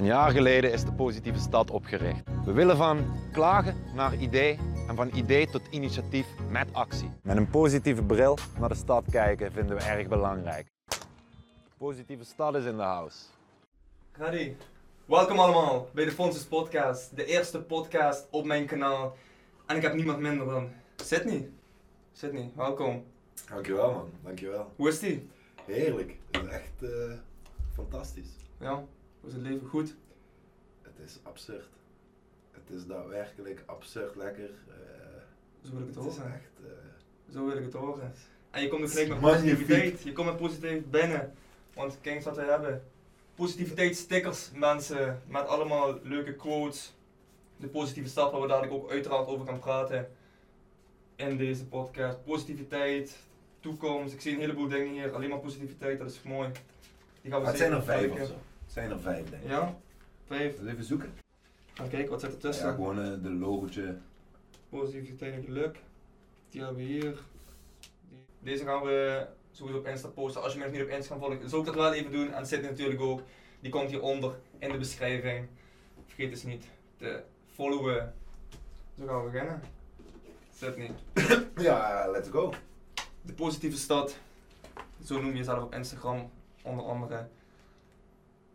Een 0.00 0.06
jaar 0.06 0.30
geleden 0.30 0.72
is 0.72 0.84
de 0.84 0.92
positieve 0.92 1.38
stad 1.38 1.70
opgericht. 1.70 2.22
We 2.44 2.52
willen 2.52 2.76
van 2.76 3.04
klagen 3.32 3.76
naar 3.94 4.16
idee 4.16 4.58
en 4.88 4.96
van 4.96 5.10
idee 5.14 5.46
tot 5.46 5.62
initiatief 5.70 6.26
met 6.48 6.72
actie. 6.72 7.10
Met 7.22 7.36
een 7.36 7.50
positieve 7.50 8.02
bril 8.02 8.38
naar 8.58 8.68
de 8.68 8.74
stad 8.74 9.04
kijken 9.10 9.52
vinden 9.52 9.76
we 9.76 9.82
erg 9.82 10.08
belangrijk. 10.08 10.66
Positieve 11.78 12.24
stad 12.24 12.54
is 12.54 12.64
in 12.64 12.76
de 12.76 12.82
house. 12.82 13.24
Hadi, 14.10 14.56
welkom 15.04 15.38
allemaal 15.38 15.88
bij 15.92 16.04
de 16.04 16.12
Fonses 16.12 16.44
Podcast, 16.44 17.16
de 17.16 17.24
eerste 17.24 17.62
podcast 17.62 18.26
op 18.30 18.44
mijn 18.44 18.66
kanaal. 18.66 19.16
En 19.66 19.76
ik 19.76 19.82
heb 19.82 19.94
niemand 19.94 20.18
minder 20.18 20.46
dan 20.46 20.68
Sydney. 20.96 21.50
Sydney, 22.12 22.50
welkom. 22.54 23.04
Dankjewel 23.48 23.92
man, 23.92 24.10
dankjewel. 24.22 24.72
Hoe 24.76 24.88
is 24.88 24.98
die? 24.98 25.28
Heerlijk, 25.64 26.16
het 26.30 26.42
is 26.44 26.48
echt 26.48 26.82
eh, 26.82 27.12
fantastisch. 27.74 28.36
Ja, 28.60 28.84
hoe 29.20 29.28
is 29.30 29.34
het 29.34 29.42
leven? 29.42 29.66
Goed? 29.68 29.94
Het 30.82 30.98
is 31.04 31.18
absurd. 31.22 31.68
Het 32.50 32.70
is 32.78 32.86
daadwerkelijk 32.86 33.62
absurd 33.66 34.16
lekker. 34.16 34.50
eh, 34.68 34.74
Zo 35.62 35.70
wil 35.70 35.80
ik 35.80 35.86
het 35.86 35.94
het 35.94 36.04
is 36.06 36.16
horen. 36.16 36.32
echt... 36.34 36.50
eh, 36.64 37.32
Zo 37.34 37.46
wil 37.46 37.56
ik 37.56 37.64
het 37.64 37.72
horen. 37.72 38.12
En 38.50 38.62
je 38.62 38.68
komt 38.68 38.82
ook 38.82 38.90
gelijk 38.90 39.08
met 39.08 39.20
positiviteit. 39.20 40.02
Je 40.02 40.12
komt 40.12 40.26
met 40.26 40.36
positiviteit 40.36 40.90
binnen. 40.90 41.32
Want 41.74 41.98
kijk 42.00 42.16
eens 42.16 42.24
wat 42.24 42.36
we 42.36 42.42
hebben. 42.42 42.82
Positiviteit 43.34 43.96
stickers, 43.96 44.50
mensen. 44.54 45.22
Met 45.26 45.46
allemaal 45.46 45.98
leuke 46.02 46.34
quotes. 46.34 46.94
De 47.56 47.66
positieve 47.66 48.08
stad 48.08 48.32
waar 48.32 48.40
we 48.40 48.46
dadelijk 48.46 48.72
ook 48.72 48.90
uiteraard 48.90 49.26
over 49.26 49.46
gaan 49.46 49.58
praten. 49.58 50.10
In 51.16 51.36
deze 51.36 51.66
podcast. 51.66 52.24
Positiviteit, 52.24 53.16
toekomst. 53.60 54.14
Ik 54.14 54.20
zie 54.20 54.34
een 54.34 54.40
heleboel 54.40 54.68
dingen 54.68 54.92
hier. 54.92 55.14
Alleen 55.14 55.28
maar 55.28 55.38
positiviteit, 55.38 55.98
dat 55.98 56.10
is 56.10 56.22
mooi. 56.22 56.48
Die 57.22 57.30
gaan 57.30 57.40
we 57.40 57.46
het 57.46 57.56
zijn 57.56 57.72
er 57.72 57.82
vijf 57.82 58.10
of 58.10 58.18
zo. 58.26 58.34
Zijn 58.70 58.90
er 58.90 59.00
vijf 59.00 59.30
denk 59.30 59.42
ik. 59.42 59.48
Ja? 59.48 59.76
Vijf. 60.26 60.58
Dus 60.58 60.72
even 60.72 60.84
zoeken. 60.84 61.12
Gaan 61.74 61.88
kijken, 61.88 62.10
wat 62.10 62.20
zit 62.20 62.28
er 62.30 62.36
Ja, 62.36 62.40
tussen? 62.42 62.74
gewoon 62.74 63.00
eh, 63.02 63.22
de 63.22 63.30
logotje. 63.30 63.96
Positiviteit 64.68 65.34
en 65.34 65.42
geluk. 65.42 65.78
Die 66.50 66.60
hebben 66.62 66.78
we 66.78 66.84
hier. 66.88 67.18
Die- 68.08 68.18
Deze 68.38 68.64
gaan 68.64 68.82
we 68.82 69.26
sowieso 69.50 69.78
op 69.78 69.86
Insta 69.86 70.08
posten. 70.08 70.42
Als 70.42 70.52
je 70.52 70.58
me 70.58 70.64
nog 70.64 70.74
niet 70.74 70.82
op 70.82 70.88
Insta 70.88 71.18
volgen, 71.18 71.48
zou 71.48 71.60
ik 71.60 71.66
dat 71.66 71.74
wel 71.76 71.92
even 71.92 72.10
doen. 72.12 72.32
En 72.32 72.46
zit 72.46 72.62
natuurlijk 72.62 73.00
ook. 73.00 73.22
Die 73.60 73.70
komt 73.70 73.90
hieronder 73.90 74.34
in 74.58 74.70
de 74.72 74.78
beschrijving. 74.78 75.46
Vergeet 76.06 76.30
dus 76.30 76.42
niet 76.42 76.64
te 76.96 77.22
followen. 77.54 78.14
Zo 78.98 79.06
gaan 79.06 79.24
we 79.24 79.30
beginnen. 79.30 79.60
Sydney. 80.54 80.90
Ja, 81.56 82.08
let's 82.10 82.28
go. 82.28 82.52
De 83.22 83.32
positieve 83.32 83.76
stad. 83.78 84.18
Zo 85.04 85.20
noem 85.20 85.30
je 85.30 85.36
jezelf 85.36 85.62
op 85.62 85.74
Instagram, 85.74 86.30
onder 86.62 86.84
andere. 86.84 87.28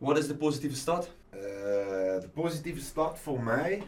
Wat 0.06 0.18
is 0.18 0.28
de 0.28 0.36
positieve 0.36 0.76
stad? 0.76 1.12
Eh, 1.30 1.40
de 2.20 2.30
positieve 2.34 2.80
stad 2.80 3.20
voor 3.20 3.44
mij 3.44 3.84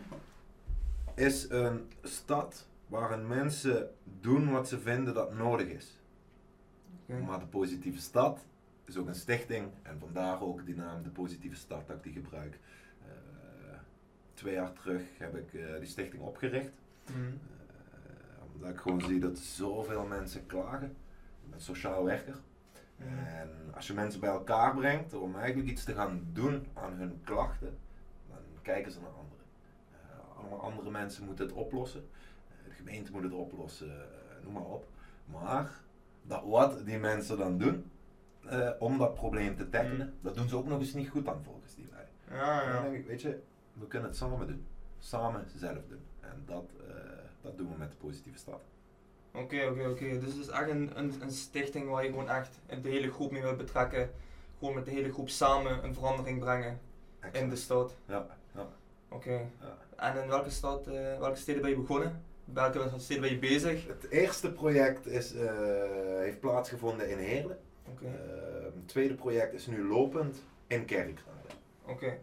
is 1.15 1.49
een 1.49 1.91
stad 2.03 2.67
waarin 2.87 3.27
mensen 3.27 3.89
doen 4.21 4.51
wat 4.51 4.67
ze 4.67 4.79
vinden 4.79 5.13
dat 5.13 5.33
nodig 5.33 5.67
is. 5.67 6.01
Maar 7.25 7.39
de 7.39 7.45
positieve 7.45 7.99
stad 7.99 8.45
is 8.85 8.97
ook 8.97 9.07
een 9.07 9.15
stichting 9.15 9.71
en 9.83 9.99
vandaar 9.99 10.41
ook 10.41 10.65
die 10.65 10.75
naam 10.75 11.03
de 11.03 11.09
positieve 11.09 11.55
stad 11.55 11.87
dat 11.87 11.95
ik 11.95 12.03
die 12.03 12.13
gebruik. 12.13 12.59
Eh, 13.05 13.77
twee 14.33 14.53
jaar 14.53 14.73
terug 14.73 15.01
heb 15.17 15.35
ik 15.35 15.53
eh, 15.53 15.77
die 15.79 15.87
stichting 15.87 16.23
opgericht. 16.23 16.71
Mhm. 17.11 17.19
Eh, 17.19 18.53
omdat 18.53 18.69
ik 18.69 18.77
gewoon 18.77 19.01
zie 19.01 19.19
dat 19.19 19.37
zoveel 19.37 20.05
mensen 20.05 20.45
klagen. 20.45 20.95
Ik 21.43 21.49
ben 21.49 21.61
sociaal 21.61 22.03
werker. 22.03 22.35
En 22.97 23.49
als 23.75 23.87
je 23.87 23.93
mensen 23.93 24.19
bij 24.19 24.29
elkaar 24.29 24.75
brengt 24.75 25.13
om 25.13 25.35
eigenlijk 25.35 25.69
iets 25.69 25.83
te 25.83 25.93
gaan 25.93 26.27
doen 26.33 26.67
aan 26.73 26.93
hun 26.93 27.21
klachten, 27.23 27.77
dan 28.29 28.37
kijken 28.61 28.91
ze 28.91 28.99
naar 28.99 29.09
anderen. 29.09 29.45
Allemaal 30.35 30.61
andere 30.61 30.91
mensen 30.91 31.25
moeten 31.25 31.45
het 31.45 31.55
oplossen. 31.55 32.09
Eh, 32.49 32.65
de 32.65 32.71
gemeente 32.71 33.11
moet 33.11 33.23
het 33.23 33.33
oplossen, 33.33 33.89
eh, 33.89 34.43
noem 34.43 34.53
maar 34.53 34.65
op. 34.65 34.87
Maar 35.25 35.71
dat 36.21 36.43
wat 36.45 36.85
die 36.85 36.97
mensen 36.97 37.37
dan 37.37 37.57
doen 37.57 37.91
om 38.79 38.97
dat 38.97 39.13
probleem 39.13 39.55
te 39.55 39.69
tackelen, 39.69 40.13
dat 40.21 40.35
doen 40.35 40.49
ze 40.49 40.55
ook 40.55 40.67
nog 40.67 40.79
eens 40.79 40.93
niet 40.93 41.09
goed 41.09 41.27
aan 41.27 41.43
volgens 41.43 41.75
die 41.75 41.87
wij. 41.91 42.37
Ja, 42.37 42.61
En 42.61 42.71
dan 42.71 42.75
ja. 42.75 42.89
denk 42.89 42.95
ik, 42.95 43.07
weet 43.07 43.21
je, 43.21 43.39
we 43.73 43.87
kunnen 43.87 44.09
het 44.09 44.17
samen 44.17 44.47
doen. 44.47 44.65
Samen 44.99 45.45
zelf 45.55 45.87
doen. 45.87 46.01
En 46.19 46.43
dat, 46.45 46.69
dat 47.41 47.57
doen 47.57 47.71
we 47.71 47.77
met 47.77 47.91
de 47.91 47.97
positieve 47.97 48.37
stad. 48.37 48.61
Oké, 49.33 49.67
oké, 49.71 49.87
oké. 49.89 50.19
Dus 50.19 50.33
het 50.33 50.41
is 50.41 50.47
echt 50.47 50.69
een, 50.69 50.91
een, 50.95 51.13
een 51.21 51.31
stichting 51.31 51.89
waar 51.89 52.03
je 52.03 52.09
gewoon 52.09 52.29
echt 52.29 52.59
de 52.81 52.89
hele 52.89 53.11
groep 53.11 53.31
mee 53.31 53.41
wilt 53.41 53.57
betrekken. 53.57 54.09
Gewoon 54.59 54.73
met 54.75 54.85
de 54.85 54.91
hele 54.91 55.11
groep 55.13 55.29
samen 55.29 55.83
een 55.83 55.93
verandering 55.93 56.39
brengen 56.39 56.79
in 57.31 57.49
de 57.49 57.55
stad. 57.55 57.95
Ja, 58.05 58.27
ja, 58.55 58.67
Oké. 59.09 59.31
ja. 59.61 59.77
En 59.95 60.21
in 60.21 60.27
welke 60.27 60.49
stad, 60.49 60.87
eh, 60.87 61.19
welke 61.19 61.37
steden 61.37 61.61
ben 61.61 61.69
je 61.71 61.77
begonnen? 61.77 62.23
Welke 62.45 62.89
steden 62.97 63.21
ben 63.21 63.31
je 63.31 63.39
bezig? 63.39 63.87
Het 63.87 64.09
eerste 64.09 64.51
project 64.51 65.05
is, 65.05 65.33
eh, 65.33 65.51
heeft 66.19 66.39
plaatsgevonden 66.39 67.09
in 67.09 67.17
Heerlen. 67.17 67.57
Oké, 67.89 68.05
Eh, 68.05 68.63
het 68.63 68.87
tweede 68.87 69.13
project 69.13 69.53
is 69.53 69.67
nu 69.67 69.87
lopend 69.87 70.43
in 70.67 70.85
Kerkrade. 70.85 71.47
oké. 71.85 72.17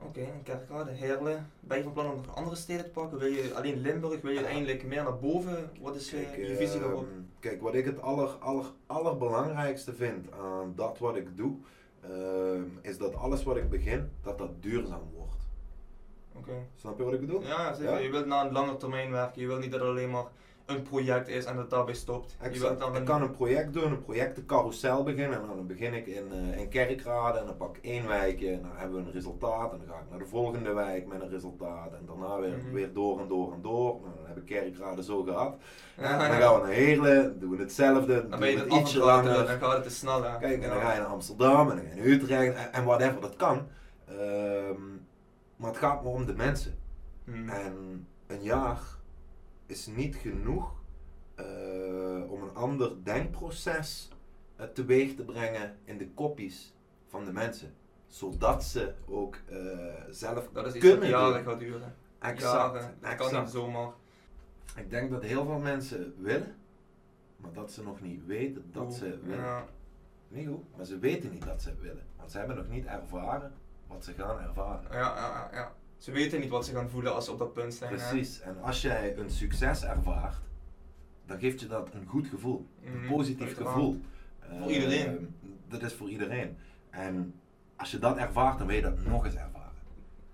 Oké, 0.00 0.20
in 0.20 0.42
Kerkrade, 0.42 0.90
Heerlen. 0.90 1.50
Ben 1.60 1.76
je 1.76 1.82
van 1.82 1.92
plan 1.92 2.10
om 2.10 2.16
nog 2.16 2.36
andere 2.36 2.56
steden 2.56 2.84
te 2.84 2.90
pakken? 2.90 3.18
Wil 3.18 3.28
je 3.28 3.54
alleen 3.54 3.80
Limburg? 3.80 4.20
Wil 4.20 4.30
je 4.30 4.36
uiteindelijk 4.36 4.84
meer 4.84 5.02
naar 5.02 5.18
boven? 5.18 5.70
Wat 5.80 5.94
is 5.96 6.12
eh, 6.12 6.20
Kijk, 6.22 6.36
je 6.36 6.56
visie 6.56 6.80
daarop? 6.80 7.02
ehm, 7.02 7.20
kijk, 7.40 7.60
wat 7.62 7.74
ik 7.74 7.84
het 7.84 8.00
aller, 8.00 8.28
aller, 8.28 8.64
allerbelangrijkste 8.86 9.94
vind 9.94 10.32
aan 10.32 10.72
dat 10.76 10.98
wat 10.98 11.16
ik 11.16 11.36
doe, 11.36 11.56
ehm, 12.02 12.62
is 12.80 12.98
dat 12.98 13.14
alles 13.14 13.42
wat 13.42 13.56
ik 13.56 13.68
begin, 13.70 14.10
dat 14.22 14.38
dat 14.38 14.62
duurzaam 14.62 15.02
wordt. 15.14 15.34
Oké. 16.36 16.52
Snap 16.74 16.98
je 16.98 17.04
wat 17.04 17.12
ik 17.12 17.20
bedoel? 17.20 17.42
Ja, 17.42 17.74
zeker. 17.74 17.92
Ja? 17.92 17.98
Je 17.98 18.10
wilt 18.10 18.26
na 18.26 18.44
een 18.46 18.52
lange 18.52 18.76
termijn 18.76 19.10
werken. 19.10 19.40
Je 19.40 19.46
wilt 19.46 19.60
niet 19.60 19.72
dat 19.72 19.80
alleen 19.80 20.10
maar 20.10 20.24
een 20.66 20.82
project 20.82 21.28
is 21.28 21.44
en 21.44 21.56
dat 21.56 21.70
daarbij 21.70 21.94
stopt. 21.94 22.30
Je 22.30 22.36
wilt 22.42 22.54
Exact. 22.54 22.80
dan 22.80 22.96
Ik 22.96 23.04
kan 23.04 23.22
een 23.22 23.30
project 23.30 23.72
doen, 23.72 23.90
een 23.92 24.02
projectencarousel 24.02 25.02
beginnen. 25.02 25.40
En 25.40 25.46
dan 25.46 25.66
begin 25.66 25.94
ik 25.94 26.06
in, 26.06 26.32
eh, 26.32 26.60
in 26.60 26.68
Kerkrade 26.68 27.38
en 27.38 27.46
dan 27.46 27.56
pak 27.56 27.76
ik 27.76 27.84
één 27.84 28.06
wijkje 28.08 28.50
en 28.52 28.62
dan 28.62 28.70
hebben 28.74 28.96
we 29.00 29.06
een 29.06 29.12
resultaat. 29.12 29.72
En 29.72 29.78
dan 29.78 29.88
ga 29.88 29.94
ik 30.02 30.10
naar 30.10 30.18
de 30.18 30.26
volgende 30.26 30.72
wijk 30.72 31.06
met 31.06 31.20
een 31.22 31.28
resultaat. 31.28 31.92
En 31.92 32.06
daarna 32.06 32.40
weer, 32.40 32.56
Mhm. 32.56 32.72
weer 32.72 32.92
door 32.92 33.20
en 33.20 33.28
door 33.28 33.52
en 33.52 33.62
door. 33.62 34.00
Nou, 34.00 34.14
dan 34.16 34.26
heb 34.26 34.36
ik 34.36 34.44
Kerkrade 34.44 35.02
zo 35.02 35.22
gehad. 35.22 35.56
En 35.96 36.18
dan 36.18 36.30
gaan 36.30 36.54
we 36.54 36.60
naar 36.66 36.70
Heerlen, 36.74 37.40
doen 37.40 37.50
we 37.50 37.56
hetzelfde, 37.56 38.20
Dan 38.20 38.30
doen 38.30 38.40
ben 38.40 38.50
je 38.50 38.58
het 38.58 38.72
ietsje 38.72 38.98
langer. 38.98 39.34
dan 39.46 39.46
gaat 39.58 39.72
het 39.72 39.82
te 39.82 39.90
snel. 39.90 40.22
hè. 40.22 40.38
Kijk, 40.38 40.62
en 40.62 40.68
dan 40.70 40.80
ga 40.80 40.92
je 40.92 40.98
naar 40.98 41.08
Amsterdam 41.08 41.70
en 41.70 41.76
dan 41.76 41.84
ga 41.84 41.90
je 41.94 41.96
naar 42.00 42.06
Utrecht 42.06 42.54
en, 42.56 42.72
en 42.72 42.84
whatever, 42.84 43.20
dat 43.20 43.36
kan. 43.36 43.66
Ehm, 44.08 44.80
maar 45.56 45.68
het 45.70 45.78
gaat 45.78 46.02
me 46.02 46.08
om 46.08 46.26
de 46.26 46.34
mensen. 46.34 46.78
Hmm. 47.24 47.48
En 47.48 48.06
een 48.26 48.42
jaar 48.42 48.78
is 49.66 49.86
niet 49.86 50.16
genoeg 50.16 50.74
eh, 51.34 52.30
om 52.30 52.42
een 52.42 52.54
ander 52.54 53.04
denkproces 53.04 54.08
eh, 54.56 54.66
teweeg 54.66 55.14
te 55.14 55.24
brengen 55.24 55.76
in 55.84 55.98
de 55.98 56.08
kopjes 56.08 56.74
van 57.08 57.24
de 57.24 57.32
mensen. 57.32 57.74
Zodat 58.06 58.64
ze 58.64 58.94
ook 59.06 59.36
eh, 59.48 59.58
zelf 60.10 60.48
Dat 60.52 60.66
is 60.66 60.74
iets 60.74 60.84
dat 60.84 61.06
jaren 61.06 61.44
gaat 61.44 61.58
duren. 61.58 61.94
Exact, 62.18 62.40
Jaren. 62.74 62.94
Dat 63.00 63.14
kan 63.14 63.26
exact. 63.26 63.44
niet 63.44 63.54
zomaar. 63.54 63.90
Ik 64.76 64.90
denk 64.90 65.10
dat 65.10 65.22
heel 65.22 65.44
veel 65.44 65.58
mensen 65.58 66.14
willen, 66.18 66.56
maar 67.36 67.52
dat 67.52 67.72
ze 67.72 67.82
nog 67.82 68.00
niet 68.00 68.26
weten 68.26 68.64
dat 68.72 68.82
Oeh, 68.84 68.94
ze 68.94 69.18
willen. 69.22 69.44
Ja. 69.44 69.64
Niet 70.28 70.48
goed, 70.48 70.76
maar 70.76 70.86
ze 70.86 70.98
weten 70.98 71.30
niet 71.30 71.44
dat 71.44 71.62
ze 71.62 71.74
willen. 71.80 72.06
Want 72.16 72.30
ze 72.30 72.38
hebben 72.38 72.56
nog 72.56 72.68
niet 72.68 72.84
ervaren 72.84 73.52
wat 73.86 74.04
ze 74.04 74.12
gaan 74.12 74.40
ervaren. 74.40 74.92
Ja, 74.92 75.16
ja, 75.16 75.48
ja. 75.52 75.72
Ze 75.98 76.10
weten 76.12 76.40
niet 76.40 76.48
wat 76.48 76.64
ze 76.66 76.72
gaan 76.72 76.88
voelen 76.90 77.14
als 77.14 77.24
ze 77.24 77.32
op 77.32 77.38
dat 77.38 77.52
punt 77.52 77.74
zijn. 77.74 77.90
hè. 77.98 78.08
Precies. 78.08 78.40
En 78.40 78.62
als 78.62 78.82
jij 78.82 79.16
een 79.16 79.30
succes 79.30 79.84
ervaart, 79.84 80.36
dan 81.26 81.38
geeft 81.38 81.60
je 81.60 81.66
dat 81.66 81.88
een 81.94 82.06
goed 82.06 82.26
gevoel. 82.26 82.66
Een 82.84 82.98
Mhm, 83.00 83.12
positief 83.12 83.56
gevoel. 83.56 84.00
Voor 84.60 84.70
iedereen. 84.70 85.06
Eh, 85.42 85.48
dat 85.68 85.82
is 85.82 85.92
voor 85.94 86.08
iedereen. 86.08 86.56
En 86.90 87.34
als 87.76 87.90
je 87.90 87.98
dat 87.98 88.16
ervaart, 88.16 88.58
dan 88.58 88.66
wil 88.66 88.76
je 88.76 88.82
dat 88.82 89.04
nog 89.04 89.24
eens 89.24 89.34
ervaren. 89.34 89.64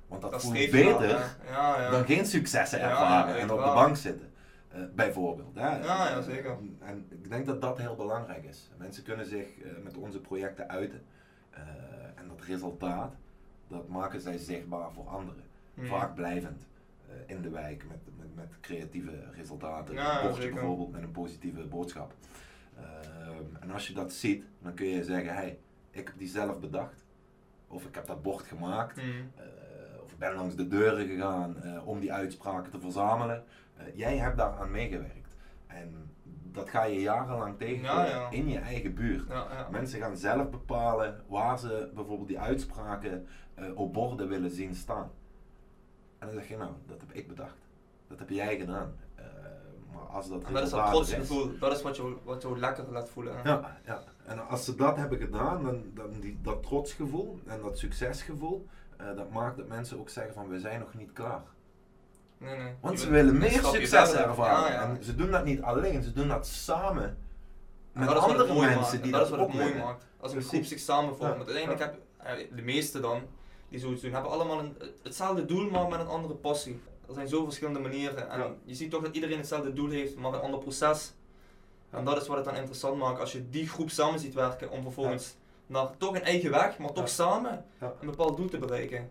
Want 0.06 0.22
dat, 0.22 0.30
Dat 0.30 0.40
voelt 0.42 0.54
beter 0.54 1.00
hè. 1.00 1.06
Ja, 1.50 1.80
ja. 1.80 1.90
dan 1.90 2.04
geen 2.04 2.26
successen 2.26 2.78
Ja, 2.78 2.88
ervaren 2.90 3.38
en 3.38 3.50
op 3.50 3.58
de 3.58 3.64
bank 3.64 3.96
zitten. 3.96 4.30
eh, 4.68 4.80
bijvoorbeeld. 4.94 5.54
Hè. 5.54 5.60
Ja, 5.78 6.08
ja, 6.08 6.20
zeker. 6.22 6.56
En 6.80 7.06
ik 7.10 7.28
denk 7.28 7.46
dat 7.46 7.60
dat 7.60 7.78
heel 7.78 7.96
belangrijk 7.96 8.44
is. 8.44 8.70
Mensen 8.78 9.02
kunnen 9.02 9.26
zich 9.26 9.58
eh, 9.58 9.70
met 9.82 9.96
onze 9.96 10.20
projecten 10.20 10.68
uiten. 10.68 11.02
En 12.14 12.28
dat 12.28 12.40
resultaat, 12.46 13.12
dat 13.68 13.88
maken 13.88 14.20
zij 14.20 14.38
zichtbaar 14.38 14.92
voor 14.92 15.08
anderen. 15.08 15.42
Hmm. 15.74 15.86
Vaak 15.86 16.14
blijvend 16.14 16.66
eh, 17.08 17.34
in 17.36 17.42
de 17.42 17.50
wijk 17.50 17.84
met, 17.88 17.98
met, 18.18 18.34
met 18.34 18.60
creatieve 18.60 19.24
resultaten. 19.36 19.94
Ja, 19.94 20.22
een 20.22 20.28
bordje 20.28 20.52
bijvoorbeeld 20.52 20.92
met 20.92 21.02
een 21.02 21.10
positieve 21.10 21.66
boodschap. 21.66 22.14
Ehm, 22.76 23.44
en 23.60 23.70
als 23.70 23.86
je 23.86 23.94
dat 23.94 24.12
ziet, 24.12 24.44
dan 24.62 24.74
kun 24.74 24.86
je 24.86 25.04
zeggen, 25.04 25.34
hey, 25.34 25.58
ik 25.90 26.06
heb 26.06 26.18
die 26.18 26.28
zelf 26.28 26.60
bedacht. 26.60 27.04
Of 27.68 27.84
ik 27.84 27.94
heb 27.94 28.06
dat 28.06 28.22
bord 28.22 28.42
gemaakt. 28.42 29.00
Hmm. 29.00 29.30
Eh, 29.36 30.02
of 30.02 30.12
ik 30.12 30.18
ben 30.18 30.34
langs 30.34 30.54
de 30.56 30.68
deuren 30.68 31.06
gegaan 31.06 31.62
eh, 31.62 31.86
om 31.88 32.00
die 32.00 32.12
uitspraken 32.12 32.70
te 32.70 32.80
verzamelen. 32.80 33.44
Jij 33.94 34.16
hebt 34.16 34.36
daaraan 34.36 34.70
meegewerkt. 34.70 35.36
En 35.66 36.10
dat 36.42 36.68
ga 36.68 36.84
je 36.84 37.00
jarenlang 37.00 37.54
Ja, 37.58 38.06
ja. 38.06 38.30
in 38.30 38.48
je 38.48 38.58
eigen 38.58 38.94
buurt. 38.94 39.28
Ja. 39.28 39.68
Mensen 39.70 40.00
gaan 40.00 40.16
zelf 40.16 40.50
bepalen 40.50 41.24
waar 41.28 41.58
ze 41.58 41.90
bijvoorbeeld 41.94 42.28
die 42.28 42.40
uitspraken 42.40 43.26
op 43.74 43.92
borden 43.92 44.28
willen 44.28 44.50
zien 44.50 44.74
staan. 44.74 45.10
En 46.22 46.28
dan 46.28 46.36
zeg 46.36 46.48
je, 46.48 46.56
nou, 46.56 46.70
dat 46.86 47.00
heb 47.00 47.12
ik 47.12 47.28
bedacht. 47.28 47.56
Dat 48.08 48.18
heb 48.18 48.30
jij 48.30 48.56
gedaan. 48.56 48.94
Eh, 49.14 49.24
maar 49.92 50.02
als 50.02 50.28
dat 50.28 50.42
En 50.44 50.52
dat 50.52 50.62
is 50.62 50.70
dat 50.70 50.86
trotsgevoel, 50.86 51.58
dat 51.58 51.72
is 51.76 51.82
wat 51.82 51.96
je, 51.96 52.16
wat 52.24 52.42
je 52.42 52.58
lekker 52.58 52.84
laat 52.90 53.08
voelen. 53.08 53.36
hè. 53.36 53.48
Ja, 53.48 53.76
ja, 53.84 54.02
en 54.24 54.48
als 54.48 54.64
ze 54.64 54.74
dat 54.74 54.96
hebben 54.96 55.18
gedaan, 55.18 55.64
dan, 55.64 55.82
dan 55.94 56.20
die, 56.20 56.38
dat 56.42 56.62
trotsgevoel 56.62 57.40
en 57.46 57.60
dat 57.62 57.78
succesgevoel, 57.78 58.66
eh, 58.96 59.06
dat 59.16 59.30
maakt 59.30 59.56
dat 59.56 59.68
mensen 59.68 59.98
ook 59.98 60.08
zeggen 60.08 60.34
van 60.34 60.48
we 60.48 60.60
zijn 60.60 60.80
nog 60.80 60.94
niet 60.94 61.12
klaar. 61.12 61.42
Nee, 62.38 62.56
nee. 62.56 62.74
Want 62.80 62.98
Je 62.98 63.04
ze 63.04 63.10
willen 63.10 63.38
meer 63.38 63.64
succes 63.64 64.12
ervaren. 64.12 64.72
Ja, 64.72 64.82
ja. 64.82 64.88
En 64.88 65.04
ze 65.04 65.14
doen 65.14 65.30
dat 65.30 65.44
niet 65.44 65.62
alleen, 65.62 66.02
ze 66.02 66.12
doen 66.12 66.28
dat 66.28 66.46
samen 66.46 67.02
En 67.02 67.16
met 67.92 68.08
dat 68.08 68.18
andere 68.18 68.54
mensen 68.54 68.80
maakt. 68.80 68.92
En 68.92 69.02
die 69.02 69.12
dat 69.12 69.20
dat, 69.20 69.30
is 69.30 69.36
wat 69.36 69.46
het 69.48 69.56
mooi 69.58 69.74
maakt. 69.74 70.04
Als 70.20 70.32
een 70.32 70.42
groep 70.42 70.64
zich 70.64 70.78
samenvormt. 70.78 71.36
Want 71.36 71.48
uiteindelijk 71.48 71.80
heb 71.80 72.00
eh, 72.16 72.56
de 72.56 72.62
meeste 72.62 73.00
dan, 73.00 73.22
die 73.72 73.80
zoiets 73.80 74.02
doen, 74.02 74.12
hebben 74.12 74.30
allemaal 74.30 74.58
een, 74.58 74.76
hetzelfde 75.02 75.44
doel, 75.44 75.70
maar 75.70 75.88
met 75.88 76.00
een 76.00 76.06
andere 76.06 76.34
passie. 76.34 76.80
Er 77.08 77.14
zijn 77.14 77.28
zo 77.28 77.44
verschillende 77.44 77.80
manieren. 77.80 78.30
En 78.30 78.38
Ja. 78.38 78.54
je 78.64 78.74
ziet 78.74 78.90
toch 78.90 79.02
dat 79.02 79.14
iedereen 79.14 79.36
hetzelfde 79.38 79.72
doel 79.72 79.90
heeft, 79.90 80.16
maar 80.16 80.32
een 80.34 80.40
ander 80.40 80.60
proces. 80.60 81.12
En 81.90 82.04
dat 82.04 82.20
is 82.20 82.26
wat 82.26 82.36
het 82.36 82.44
dan 82.44 82.54
interessant 82.56 82.98
maakt. 82.98 83.20
Als 83.20 83.32
je 83.32 83.48
die 83.50 83.68
groep 83.68 83.90
samen 83.90 84.18
ziet 84.20 84.34
werken 84.34 84.70
om 84.70 84.82
vervolgens 84.82 85.34
naar 85.66 85.96
toch 85.96 86.14
een 86.14 86.22
eigen 86.22 86.50
weg, 86.50 86.78
maar 86.78 86.92
toch 86.92 87.08
samen 87.08 87.64
een 88.00 88.06
bepaald 88.06 88.36
doel 88.36 88.48
te 88.48 88.58
bereiken. 88.58 89.10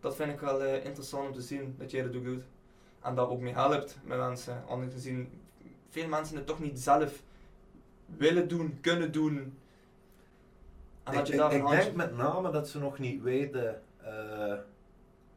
Dat 0.00 0.16
vind 0.16 0.32
ik 0.32 0.40
wel 0.40 0.62
eh, 0.62 0.84
interessant 0.84 1.26
om 1.28 1.32
te 1.34 1.40
zien 1.42 1.74
dat 1.78 1.90
jij 1.90 2.02
dat 2.02 2.16
ook 2.16 2.24
doet. 2.24 2.42
En 3.02 3.14
daar 3.14 3.28
ook 3.28 3.40
mee 3.40 3.52
helpt 3.54 3.98
met 4.04 4.18
mensen. 4.18 4.62
Anders 4.68 4.92
gezien, 4.92 5.40
veel 5.88 6.08
mensen 6.08 6.36
het 6.36 6.46
toch 6.46 6.60
niet 6.60 6.78
zelf 6.78 7.22
willen 8.16 8.48
doen, 8.48 8.78
kunnen 8.80 9.12
doen. 9.12 9.58
En 11.06 11.12
Ik, 11.12 11.18
dat 11.18 11.26
je 11.26 11.32
ik, 11.32 11.38
daar 11.38 11.50
een 11.50 11.56
ik 11.56 11.62
handje- 11.62 11.82
denk 11.82 11.96
met 11.96 12.16
name 12.16 12.50
dat 12.50 12.68
ze 12.68 12.78
nog 12.78 12.98
niet 12.98 13.22
weten 13.22 13.82
eh, 14.04 14.54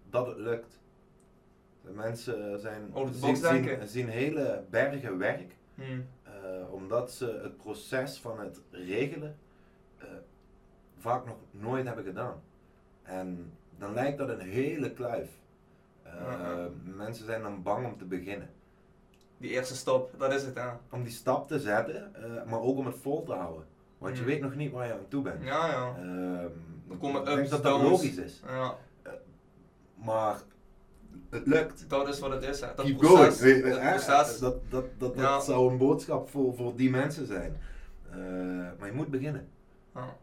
dat 0.09 0.27
het 0.27 0.37
lukt. 0.37 0.79
De 1.81 1.91
mensen 1.91 2.59
zijn, 2.59 2.91
de 2.93 3.13
zien, 3.13 3.35
zien, 3.35 3.87
zien 3.87 4.09
hele 4.09 4.63
bergen 4.69 5.17
werk, 5.17 5.55
Hmm. 5.75 6.05
eh, 6.23 6.31
omdat 6.73 7.11
ze 7.11 7.39
het 7.43 7.57
proces 7.57 8.19
van 8.19 8.39
het 8.39 8.61
regelen 8.71 9.37
eh, 9.97 10.07
vaak 10.97 11.25
nog 11.25 11.35
nooit 11.51 11.85
hebben 11.85 12.03
gedaan. 12.03 12.41
En 13.03 13.53
dan 13.77 13.93
lijkt 13.93 14.17
dat 14.17 14.29
een 14.29 14.39
hele 14.39 14.91
kluif. 14.93 15.29
Ja. 16.03 16.67
Mensen 16.83 17.25
zijn 17.25 17.41
dan 17.41 17.63
bang 17.63 17.85
om 17.85 17.97
te 17.97 18.05
beginnen. 18.05 18.49
Die 19.37 19.49
eerste 19.51 19.75
stap, 19.75 20.11
dat 20.17 20.33
is 20.33 20.43
het 20.43 20.55
hè. 20.55 20.69
Om 20.89 21.03
die 21.03 21.11
stap 21.11 21.47
te 21.47 21.59
zetten, 21.59 22.11
maar 22.47 22.59
ook 22.61 22.77
om 22.77 22.85
het 22.85 22.97
vol 22.97 23.23
te 23.23 23.33
houden. 23.33 23.65
Want 23.99 24.15
je 24.15 24.21
Mm. 24.21 24.27
weet 24.27 24.41
nog 24.41 24.55
niet 24.55 24.71
waar 24.71 24.85
je 24.87 24.93
aan 24.93 24.99
toe 25.07 25.21
bent. 25.21 25.43
Ja, 25.43 25.67
ja. 25.67 25.95
Ehm, 25.97 26.47
Dan 26.87 26.97
komen 26.97 27.19
ik 27.21 27.25
denk 27.27 27.49
dat 27.49 27.63
dat 27.63 27.73
downs. 27.73 27.89
logisch 27.89 28.15
is. 28.17 28.41
ja. 28.47 28.75
Maar 30.05 30.35
het 31.29 31.47
lukt. 31.47 31.85
Dat 31.89 32.07
is 32.07 32.19
wat 32.19 32.31
het 32.31 32.43
is 32.43 32.61
hè. 32.61 32.67
Dat 32.75 32.85
Keep 32.85 32.97
proces, 32.97 33.17
going. 33.17 33.35
Weet 33.39 33.55
je, 33.63 33.69
dat 33.69 33.79
hè? 33.81 33.89
proces. 33.89 34.39
Dat, 34.39 34.55
dat, 34.69 34.85
dat, 34.97 35.13
dat 35.15 35.23
Ja. 35.23 35.39
zou 35.39 35.71
een 35.71 35.77
boodschap 35.77 36.29
voor, 36.29 36.55
voor 36.55 36.75
die 36.75 36.89
mensen 36.89 37.27
zijn. 37.27 37.57
Eh, 38.11 38.17
maar 38.79 38.87
je 38.87 38.93
moet 38.93 39.07
beginnen. 39.07 39.47
Ja, 39.95 40.15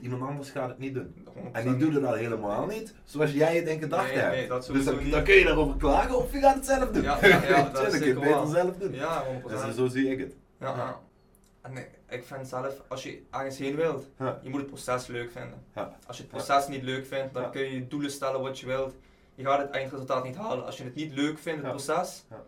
Iemand 0.00 0.22
anders 0.22 0.50
gaat 0.50 0.68
het 0.68 0.78
niet 0.78 0.94
doen. 0.94 1.14
100%. 1.34 1.52
En 1.52 1.64
die 1.64 1.76
doet 1.76 1.94
het 1.94 2.04
al 2.04 2.12
helemaal 2.14 2.66
niet 2.66 2.94
zoals 3.04 3.32
jij 3.32 3.56
het 3.56 3.68
in 3.68 3.78
gedachten 3.78 4.14
Nee, 4.14 4.22
hebt. 4.24 4.34
nee, 4.36 4.48
dat 4.48 4.66
dus 4.72 4.84
dan, 4.84 5.22
kun 5.24 5.34
je 5.34 5.44
daarover 5.44 5.76
klagen 5.76 6.16
of 6.16 6.32
je 6.32 6.38
gaat 6.38 6.54
het 6.54 6.66
zelf 6.66 6.90
doen. 6.90 7.02
Ja, 7.02 7.18
ja, 7.26 7.42
ja, 7.44 7.62
dat 7.72 7.86
is 7.86 7.92
zeker 7.92 8.08
het 8.08 8.18
beter 8.20 8.46
zelf 8.46 8.76
doen. 8.76 8.92
Ja, 8.92 9.24
100%. 9.42 9.66
Dus 9.66 9.74
zo 9.76 9.86
zie 9.86 10.08
ik 10.10 10.18
het. 10.18 10.34
Ja, 10.60 10.76
ja. 10.76 11.00
En 11.68 11.76
ik, 11.76 11.88
ik 12.08 12.24
vind 12.24 12.48
zelf, 12.48 12.82
als 12.88 13.02
je 13.02 13.22
ergens 13.30 13.58
heen 13.58 13.76
wilt, 13.76 14.06
Ja. 14.18 14.38
je 14.42 14.48
moet 14.50 14.60
het 14.60 14.68
proces 14.68 15.06
leuk 15.06 15.30
vinden. 15.30 15.62
Ja. 15.74 15.96
Als 16.06 16.16
je 16.16 16.22
het 16.22 16.32
proces 16.32 16.68
niet 16.68 16.82
leuk 16.82 17.06
vindt, 17.06 17.34
dan 17.34 17.50
kun 17.50 17.72
je 17.72 17.88
doelen 17.88 18.10
stellen 18.10 18.40
wat 18.40 18.58
je 18.60 18.66
wilt. 18.66 18.94
Je 19.34 19.44
gaat 19.44 19.58
het 19.58 19.70
eindresultaat 19.70 20.24
niet 20.24 20.36
halen. 20.36 20.64
Als 20.64 20.78
je 20.78 20.84
het 20.84 20.94
niet 20.94 21.12
leuk 21.12 21.38
vindt, 21.38 21.62
het 21.62 21.70
proces, 21.70 22.24
Ja. 22.30 22.42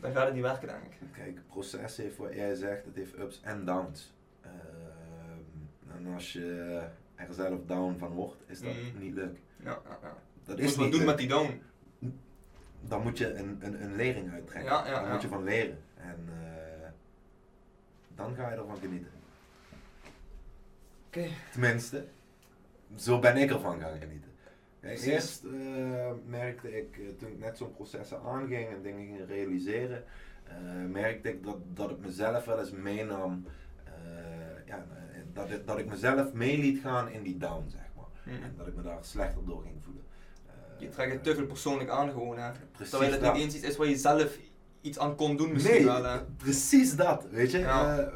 dan 0.00 0.12
gaat 0.12 0.24
het 0.24 0.34
niet 0.34 0.42
werken, 0.42 0.68
denk 0.68 0.82
ik. 0.82 0.92
Kijk, 1.12 1.34
het 1.34 1.46
proces 1.48 1.96
heeft 1.96 2.16
wat 2.16 2.34
jij 2.34 2.54
zegt, 2.54 2.84
het 2.84 2.94
heeft 2.94 3.18
ups 3.18 3.40
en 3.42 3.64
downs. 3.64 4.12
Ehm, 4.40 5.96
en 5.96 6.14
als 6.14 6.32
je 6.32 6.80
er 7.14 7.34
zelf 7.34 7.58
down 7.66 7.96
van 7.98 8.08
wordt, 8.12 8.36
is 8.46 8.60
dat 8.60 8.72
Mhm. 8.72 9.02
niet 9.02 9.14
leuk. 9.14 9.38
Ja. 9.64 9.78
Dat 10.44 10.58
Je 10.58 10.64
is 10.64 10.76
moet 10.76 10.84
wat 10.84 10.92
doen 10.92 11.04
met 11.04 11.18
die 11.18 11.28
down. 11.28 11.62
Dan 12.80 13.02
moet 13.02 13.18
je 13.18 13.34
een, 13.34 13.58
een, 13.60 13.82
een 13.82 13.96
lering 13.96 14.32
uittrekken. 14.32 14.72
Ja, 14.72 14.86
ja, 14.86 15.00
Daar 15.02 15.12
moet 15.12 15.22
je 15.22 15.28
van 15.28 15.44
leren. 15.44 15.78
En 15.96 16.28
eh, 16.28 16.49
dan 18.20 18.34
ga 18.34 18.50
je 18.50 18.56
ervan 18.56 18.76
genieten. 18.80 19.10
Oké. 21.06 21.26
Tenminste, 21.52 22.06
zo 22.96 23.18
ben 23.18 23.36
ik 23.36 23.50
ervan 23.50 23.80
gaan 23.80 23.98
genieten. 24.00 24.30
Kijk, 24.80 25.00
eerst 25.00 25.44
eh, 25.44 26.10
merkte 26.26 26.76
ik, 26.78 26.98
eh, 26.98 27.08
toen 27.18 27.28
ik 27.28 27.38
net 27.38 27.56
zo'n 27.58 27.72
processen 27.74 28.20
aanging 28.22 28.68
en 28.68 28.82
dingen 28.82 29.06
ging 29.06 29.28
realiseren, 29.28 30.04
eh, 30.44 30.54
merkte 30.88 31.28
ik 31.28 31.44
dat, 31.44 31.56
dat 31.74 31.90
ik 31.90 31.98
mezelf 31.98 32.44
wel 32.44 32.58
eens 32.58 32.70
meenam, 32.70 33.44
eh, 33.84 33.92
ja, 34.66 34.86
dat, 35.32 35.50
ik- 35.50 35.66
dat 35.66 35.78
ik 35.78 35.86
mezelf 35.86 36.32
mee 36.32 36.58
liet 36.58 36.80
gaan 36.80 37.08
in 37.10 37.22
die 37.22 37.36
down, 37.36 37.64
zeg 37.68 37.80
maar. 37.96 38.34
Mhm. 38.34 38.42
En 38.44 38.54
dat 38.56 38.66
ik 38.66 38.74
me 38.74 38.82
daar 38.82 38.98
slechter 39.04 39.44
door 39.44 39.62
ging 39.62 39.74
voelen. 39.84 40.02
Eh, 40.46 40.52
Je 40.80 40.88
trekt 40.88 41.12
het 41.12 41.22
te 41.22 41.34
veel 41.34 41.46
persoonlijk 41.46 41.90
aan 41.90 42.10
gewoon, 42.10 42.38
hè. 42.38 42.50
Precies 42.72 42.90
Terwijl 42.90 43.12
het 43.12 43.32
niet 43.32 43.42
eens 43.42 43.54
iets 43.54 43.64
is 43.64 43.76
waar 43.76 43.86
je 43.88 43.96
zelf 43.96 44.38
iets 44.80 44.98
aan 44.98 45.16
kon 45.16 45.36
doen 45.36 45.52
misschien 45.52 45.74
Nee, 45.74 45.84
wel, 45.84 46.04
hè. 46.04 46.24
precies 46.36 46.96
dat, 46.96 47.26
weet 47.30 47.50
je. 47.50 47.58
Ja. 47.58 47.98
Eh, 47.98 48.06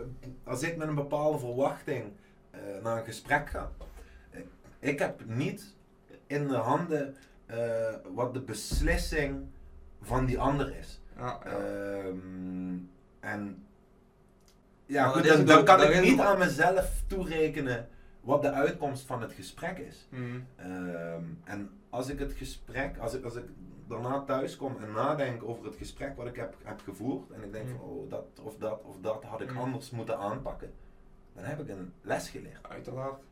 als 0.45 0.63
ik 0.63 0.77
met 0.77 0.89
een 0.89 0.95
bepaalde 0.95 1.39
verwachting 1.39 2.05
eh, 2.51 2.61
naar 2.83 2.99
een 2.99 3.05
gesprek 3.05 3.51
ga, 3.51 3.71
eh, 4.31 4.41
ik 4.79 4.99
heb 4.99 5.21
niet 5.27 5.75
in 6.27 6.49
de 6.49 6.57
handen 6.57 7.17
wat 8.15 8.35
de 8.35 8.41
beslissing 8.41 9.47
van 10.03 10.27
die 10.27 10.39
ander 10.39 10.77
is. 10.77 11.01
Ja, 11.17 11.41
ja. 11.45 11.51
Ehm, 11.51 12.77
en 13.21 13.65
ja, 14.87 15.09
goed, 15.09 15.25
dan, 15.25 15.45
dan 15.45 15.59
ook, 15.59 15.67
kan 15.67 15.83
ik 15.83 16.03
niet 16.03 16.21
aan 16.21 16.39
mezelf 16.39 17.03
toerekenen 17.07 17.89
wat 18.21 18.43
de 18.43 18.51
uitkomst 18.51 19.07
van 19.07 19.23
het 19.23 19.33
gesprek 19.33 19.79
is. 19.79 20.07
Mhm. 20.09 20.41
Ehm, 20.57 21.23
en 21.45 21.71
als 21.95 22.09
ik 22.09 22.19
het 22.19 22.33
gesprek, 22.33 22.99
als 22.99 23.15
ik, 23.15 23.25
als 23.25 23.35
ik 23.35 23.45
daarna 23.89 24.21
thuis 24.27 24.57
kom 24.57 24.77
en 24.83 24.93
nadenk 24.93 25.43
over 25.45 25.65
het 25.65 25.77
gesprek 25.77 26.17
wat 26.17 26.27
ik 26.27 26.37
heb, 26.37 26.55
heb 26.63 26.81
gevoerd, 26.85 27.31
en 27.31 27.43
ik 27.43 27.53
denk 27.53 27.69
van, 27.69 27.81
oh, 27.81 28.11
dat 28.11 28.25
of 28.43 28.57
dat 28.59 28.81
of 28.83 28.97
dat 29.01 29.25
had 29.25 29.41
ik 29.41 29.51
Mm. 29.53 29.59
anders 29.59 29.91
moeten 29.91 30.19
aanpakken, 30.19 30.73
dan 31.35 31.45
heb 31.45 31.61
ik 31.61 31.69
een 31.69 31.93
les 32.03 32.29
geleerd. 32.29 32.59
Uiteraard. 32.69 33.23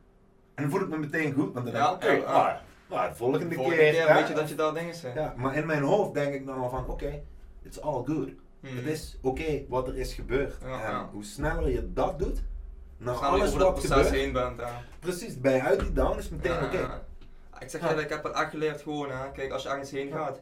En 0.55 0.63
dan 0.63 0.71
voel 0.71 0.81
ik 0.81 0.89
me 0.89 0.97
meteen 0.97 1.33
goed, 1.33 1.53
want 1.53 1.65
dan 1.65 1.75
Ja, 1.75 1.95
denk 1.95 2.01
ik, 2.17 2.21
oké, 2.21 2.31
ja. 2.31 2.61
maar, 2.89 3.09
de 3.09 3.15
volgende, 3.15 3.47
De 3.47 3.55
volgende 3.55 3.77
keer, 3.79 3.91
keer 3.93 4.07
hè, 4.07 4.13
weet 4.13 4.27
je 4.27 4.33
dat 4.33 4.49
je 4.49 4.55
daar 4.55 4.73
dingen 4.73 4.95
zegt. 4.95 5.15
ja, 5.15 5.33
maar 5.37 5.55
in 5.55 5.65
mijn 5.65 5.83
hoofd 5.83 6.13
denk 6.13 6.33
ik 6.33 6.45
dan 6.45 6.57
al 6.57 6.69
van, 6.69 6.87
oké, 6.87 7.21
it's 7.63 7.79
all 7.79 8.03
good. 8.03 8.29
Mhm. 8.59 8.75
Het 8.75 8.85
is 8.85 9.17
oké 9.21 9.63
wat 9.67 9.87
er 9.87 9.97
is 9.97 10.13
gebeurd. 10.13 10.57
Ja, 10.61 10.83
en 10.83 10.91
ja. 10.91 11.09
hoe 11.11 11.23
sneller 11.23 11.69
je 11.69 11.93
dat 11.93 12.19
doet, 12.19 12.43
naar 12.97 13.15
alles 13.15 13.51
dat 13.51 13.61
wat 13.61 13.71
proces 13.73 13.89
gebeurt, 13.91 14.09
heen 14.09 14.31
bent, 14.33 14.61
precies, 14.99 15.39
bij 15.39 15.61
uit 15.61 15.79
die 15.79 15.93
down 15.93 16.17
is 16.17 16.29
meteen 16.29 16.63
oké. 16.63 17.01
Ik 17.63 17.69
zeg 17.69 17.81
Ja. 17.81 17.89
ik 18.01 18.09
heb 18.09 18.23
het 18.23 18.33
echt 18.33 18.49
geleerd 18.49 18.81
gewoon, 18.81 19.11
hè. 19.11 19.31
Kijk, 19.31 19.51
als 19.51 19.63
je 19.63 19.69
ergens 19.69 19.91
heen 19.91 20.11
gaat, 20.11 20.41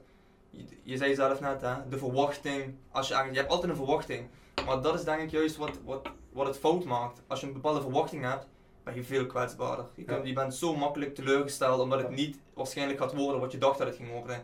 je, 0.49 0.63
je 0.83 0.97
zei 0.97 1.15
zelf 1.15 1.39
net, 1.39 1.61
hè, 1.61 1.73
de 1.89 1.97
verwachting, 1.97 2.75
als 2.91 3.07
je, 3.07 3.13
ergens, 3.13 3.31
je 3.33 3.39
hebt 3.39 3.51
altijd 3.51 3.69
een 3.71 3.77
verwachting, 3.77 4.27
maar 4.65 4.81
dat 4.81 4.93
is 4.93 5.03
denk 5.03 5.21
ik 5.21 5.29
juist 5.31 5.57
wat, 5.57 5.79
wat, 5.85 6.07
wat 6.31 6.47
het 6.47 6.57
fout 6.57 6.83
maakt. 6.83 7.21
Als 7.27 7.39
je 7.39 7.47
een 7.47 7.53
bepaalde 7.53 7.81
verwachting 7.81 8.23
hebt, 8.23 8.47
ben 8.83 8.95
je 8.95 9.03
veel 9.03 9.25
kwetsbaarder. 9.25 9.85
Je, 9.95 10.19
je 10.23 10.33
bent 10.33 10.55
zo 10.55 10.75
makkelijk 10.75 11.15
teleurgesteld 11.15 11.79
omdat 11.81 11.99
het 12.01 12.09
niet 12.09 12.39
waarschijnlijk 12.53 12.99
gaat 12.99 13.13
worden 13.15 13.41
wat 13.41 13.51
je 13.51 13.57
dacht 13.57 13.77
dat 13.77 13.87
het 13.87 13.95
ging 13.95 14.11
worden. 14.11 14.43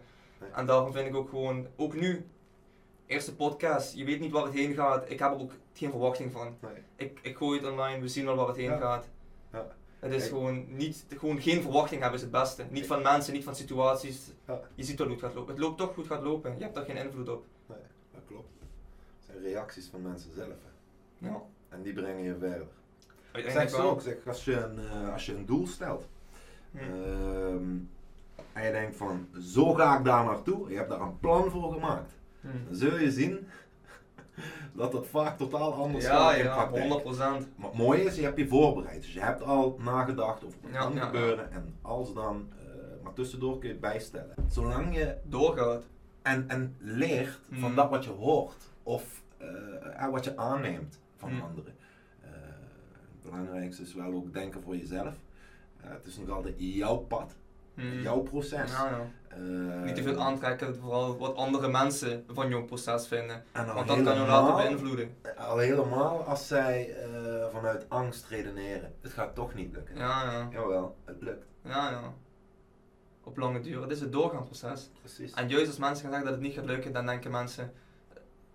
En 0.53 0.65
daarom 0.65 0.91
vind 0.93 1.07
ik 1.07 1.15
ook 1.15 1.29
gewoon, 1.29 1.67
ook 1.75 1.93
nu, 1.93 2.25
eerste 3.05 3.35
podcast, 3.35 3.93
je 3.95 4.03
weet 4.05 4.19
niet 4.19 4.31
waar 4.31 4.43
het 4.43 4.53
heen 4.53 4.73
gaat, 4.73 5.09
ik 5.09 5.19
heb 5.19 5.31
er 5.31 5.39
ook 5.39 5.51
geen 5.73 5.89
verwachting 5.89 6.31
van. 6.31 6.57
Nee. 6.59 6.71
Ik, 6.95 7.19
ik 7.21 7.37
gooi 7.37 7.59
het 7.59 7.69
online, 7.71 7.99
we 8.01 8.07
zien 8.07 8.25
wel 8.25 8.35
waar 8.35 8.47
het 8.47 8.55
heen 8.55 8.69
Ja. 8.69 8.77
gaat. 8.77 9.07
Ja. 9.53 9.67
Het 9.99 10.11
is 10.13 10.27
gewoon, 10.27 10.65
niet, 10.75 11.05
gewoon 11.17 11.41
geen 11.41 11.61
verwachting 11.61 12.01
hebben 12.01 12.19
is 12.19 12.25
het 12.25 12.31
beste. 12.35 12.65
Niet 12.69 12.85
van 12.85 13.01
mensen, 13.01 13.33
niet 13.33 13.43
van 13.43 13.55
situaties. 13.55 14.31
Ja. 14.47 14.59
Je 14.75 14.83
ziet 14.83 14.97
wel 14.97 15.07
hoe 15.07 15.15
het 15.15 15.25
gaat 15.25 15.35
lopen. 15.35 15.53
Het 15.53 15.63
loopt 15.63 15.77
toch 15.77 15.93
goed 15.93 16.07
gaat 16.07 16.23
lopen. 16.23 16.55
Je 16.57 16.63
hebt 16.63 16.75
daar 16.75 16.85
geen 16.85 16.97
invloed 16.97 17.29
op. 17.29 17.45
Nee, 17.65 17.77
dat 18.13 18.21
klopt. 18.27 18.49
Het 18.59 19.25
zijn 19.25 19.41
reacties 19.41 19.87
van 19.87 20.01
mensen 20.01 20.31
zelf. 20.35 20.47
Hè. 21.19 21.27
Ja. 21.27 21.41
En 21.69 21.81
die 21.81 21.93
brengen 21.93 22.23
je 22.23 22.35
verder. 22.39 22.67
Zeg 22.99 23.31
Uiteindelijk 23.31 23.69
ze 23.75 23.81
wel. 23.81 23.89
ook, 23.89 24.01
zeg, 24.01 24.15
als, 24.27 24.45
je 24.45 24.55
een, 24.57 24.79
eh, 24.79 25.13
als 25.13 25.25
je 25.25 25.35
een 25.35 25.45
doel 25.45 25.67
stelt 25.67 26.07
Hm. 26.71 26.77
ehm, 26.77 27.75
en 28.53 28.65
je 28.65 28.71
denkt 28.71 28.95
van 28.97 29.27
zo 29.39 29.73
ga 29.73 29.97
ik 29.97 30.05
daar 30.05 30.25
naartoe, 30.25 30.69
je 30.69 30.75
hebt 30.75 30.89
daar 30.89 31.01
een 31.01 31.19
plan 31.19 31.51
voor 31.51 31.73
gemaakt, 31.73 32.11
Hm. 32.41 32.47
dan 32.67 32.75
zul 32.75 32.97
je 32.97 33.11
zien 33.11 33.47
dat 34.75 34.91
dat 34.91 35.07
vaak 35.07 35.37
totaal 35.37 35.73
anders 35.73 36.05
Ja, 36.05 36.29
gaat 36.31 36.37
ja, 36.37 36.65
praktijk. 36.65 37.03
100%. 37.03 37.55
Maar 37.55 37.69
het 37.69 37.77
mooie 37.77 38.03
is, 38.03 38.15
je 38.15 38.21
hebt 38.21 38.37
je 38.37 38.47
voorbereid. 38.47 39.01
Dus 39.01 39.13
je 39.13 39.19
hebt 39.21 39.43
al 39.43 39.77
nagedacht 39.83 40.43
over 40.45 40.57
wat 40.61 40.71
Ja, 40.71 40.79
kan 40.79 40.93
ja, 40.93 41.05
gebeuren 41.05 41.51
en 41.51 41.75
als 41.81 42.13
dan, 42.13 42.49
eh, 42.59 42.65
maar 43.03 43.13
tussendoor 43.13 43.57
kun 43.57 43.67
je 43.67 43.73
het 43.73 43.81
bijstellen. 43.81 44.35
Zolang 44.49 44.95
je 44.95 45.15
Doorgaat. 45.23 45.83
en, 46.21 46.49
en 46.49 46.75
leert 46.79 47.39
van 47.51 47.57
Hmm. 47.67 47.75
dat 47.75 47.89
wat 47.89 48.03
je 48.03 48.09
hoort. 48.11 48.63
Of 48.83 49.21
eh, 49.37 49.47
en 50.03 50.11
wat 50.11 50.23
je 50.23 50.37
aanneemt 50.37 50.99
van 51.15 51.29
Hmm. 51.29 51.41
anderen. 51.41 51.75
Eh, 52.21 52.29
het 53.11 53.21
belangrijkste 53.21 53.81
is 53.81 53.93
wel 53.93 54.13
ook 54.13 54.33
denken 54.33 54.61
voor 54.61 54.75
jezelf. 54.77 55.15
Eh, 55.81 55.89
het 55.89 56.05
is 56.07 56.17
nog 56.17 56.29
altijd 56.29 56.55
jouw 56.57 56.97
pad, 56.97 57.35
Hmm. 57.77 58.01
jouw 58.01 58.19
proces. 58.19 58.71
Ja, 58.71 58.89
ja. 58.89 59.09
Eh, 59.29 59.83
Niet 59.83 59.95
te 59.95 60.03
veel 60.03 60.19
aantrekken, 60.19 60.75
vooral 60.75 61.17
wat 61.17 61.35
andere 61.35 61.67
mensen 61.67 62.23
van 62.27 62.49
jouw 62.49 62.63
proces 62.65 63.07
vinden. 63.07 63.43
Want 63.53 63.67
dat 63.67 63.85
kan 63.85 63.97
je 63.97 64.03
later 64.03 64.19
helemaal- 64.21 64.55
beïnvloeden. 64.55 65.15
Al 65.37 65.57
helemaal 65.57 66.23
als 66.23 66.47
zij 66.47 66.95
eh, 66.95 67.47
vanuit 67.51 67.85
angst 67.89 68.27
redeneren. 68.27 68.93
Het 69.01 69.11
gaat 69.11 69.35
toch 69.35 69.53
niet 69.53 69.73
lukken. 69.73 69.95
Ja, 69.95 70.31
ja. 70.31 70.47
Jawel, 70.51 70.95
het 71.05 71.21
lukt. 71.21 71.45
Ja, 71.63 71.89
ja. 71.89 72.13
Op 73.23 73.37
lange 73.37 73.59
duur. 73.59 73.81
Het 73.81 73.91
is 73.91 74.01
een 74.01 74.11
doorgaanproces. 74.11 74.89
Precies. 74.99 75.33
En 75.33 75.47
juist 75.49 75.67
als 75.67 75.77
mensen 75.77 76.01
gaan 76.03 76.11
zeggen 76.11 76.29
dat 76.31 76.33
het 76.39 76.47
niet 76.47 76.53
gaat 76.57 76.65
lukken, 76.65 76.93
dan 76.93 77.05
denken 77.05 77.31
mensen, 77.31 77.73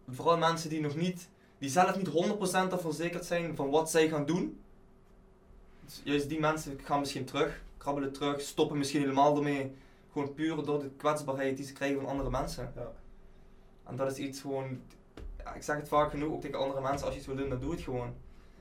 vooral 0.08 0.38
mensen 0.38 0.70
die 0.70 0.80
nog 0.80 0.96
niet, 0.96 1.28
die 1.58 1.70
zelf 1.70 1.96
niet 1.96 2.08
100% 2.08 2.72
ervan 2.72 2.80
verzekerd 2.92 3.24
zijn 3.24 3.56
van 3.56 3.70
wat 3.70 3.90
zij 3.90 4.08
gaan 4.08 4.26
doen. 4.26 4.60
Dus 5.84 6.00
juist 6.04 6.28
die 6.28 6.40
mensen 6.40 6.80
gaan 6.84 6.98
misschien 7.00 7.24
terug, 7.24 7.62
krabbelen 7.82 8.12
terug, 8.12 8.40
stoppen 8.40 8.78
misschien 8.78 9.00
helemaal 9.00 9.36
ermee. 9.36 9.74
Gewoon 10.12 10.34
puur 10.34 10.64
door 10.64 10.78
de 10.80 10.90
kwetsbaarheid 10.96 11.56
die 11.56 11.66
ze 11.66 11.72
krijgen 11.72 12.00
van 12.00 12.08
andere 12.08 12.30
mensen. 12.30 12.72
Ja. 12.76 12.92
En 13.84 13.96
dat 13.96 14.10
is 14.10 14.16
iets 14.18 14.40
gewoon, 14.40 14.80
ja, 15.44 15.54
ik 15.54 15.62
zeg 15.62 15.76
het 15.76 15.88
vaak 15.88 16.10
genoeg 16.10 16.32
ook 16.32 16.40
tegen 16.40 16.58
andere 16.58 16.80
mensen, 16.80 17.02
als 17.04 17.12
je 17.12 17.18
iets 17.18 17.26
wil 17.28 17.36
doen, 17.36 17.48
dan 17.48 17.60
doe 17.60 17.70
het 17.70 17.80
gewoon. 17.80 18.14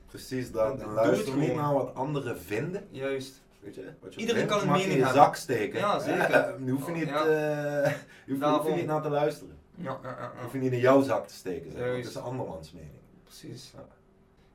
Precies 0.06 0.50
dat. 0.52 0.78
Doe 0.78 0.86
En 0.88 0.92
luister 0.92 1.34
niet 1.36 1.44
gewoon. 1.50 1.62
naar 1.62 1.72
wat 1.74 1.94
anderen 1.94 2.38
vinden. 2.40 2.86
Juist. 2.90 3.40
Weet 3.60 3.74
je, 3.74 3.92
wat 4.00 4.14
je 4.14 4.20
Iedereen 4.20 4.40
vindt, 4.48 4.54
kan 4.56 4.62
een 4.66 4.72
mening 4.72 4.90
in 4.90 4.96
je 4.96 5.04
hebben. 5.04 5.22
zak 5.22 5.36
steken. 5.36 5.78
Ja, 5.78 5.98
zeker. 5.98 6.30
Eh, 6.30 6.48
eh, 6.48 6.70
hoef 6.70 6.86
je 6.86 6.92
niet, 6.92 7.08
Ja. 7.08 7.24
eh, 7.26 7.92
je 8.26 8.38
hoef 8.44 8.74
niet 8.74 8.86
naar 8.86 9.02
te 9.02 9.08
luisteren. 9.08 9.58
Ja, 9.74 9.98
ja, 10.02 10.08
ja, 10.18 10.32
Hoef 10.42 10.52
je 10.52 10.58
niet 10.58 10.72
in 10.72 10.78
jouw 10.78 11.02
zak 11.02 11.26
te 11.28 11.34
steken. 11.34 11.76
Het 11.94 12.06
is 12.06 12.14
een 12.14 12.22
andermans 12.22 12.72
mening. 12.72 12.90
precies. 13.24 13.72
Ja. 13.76 13.86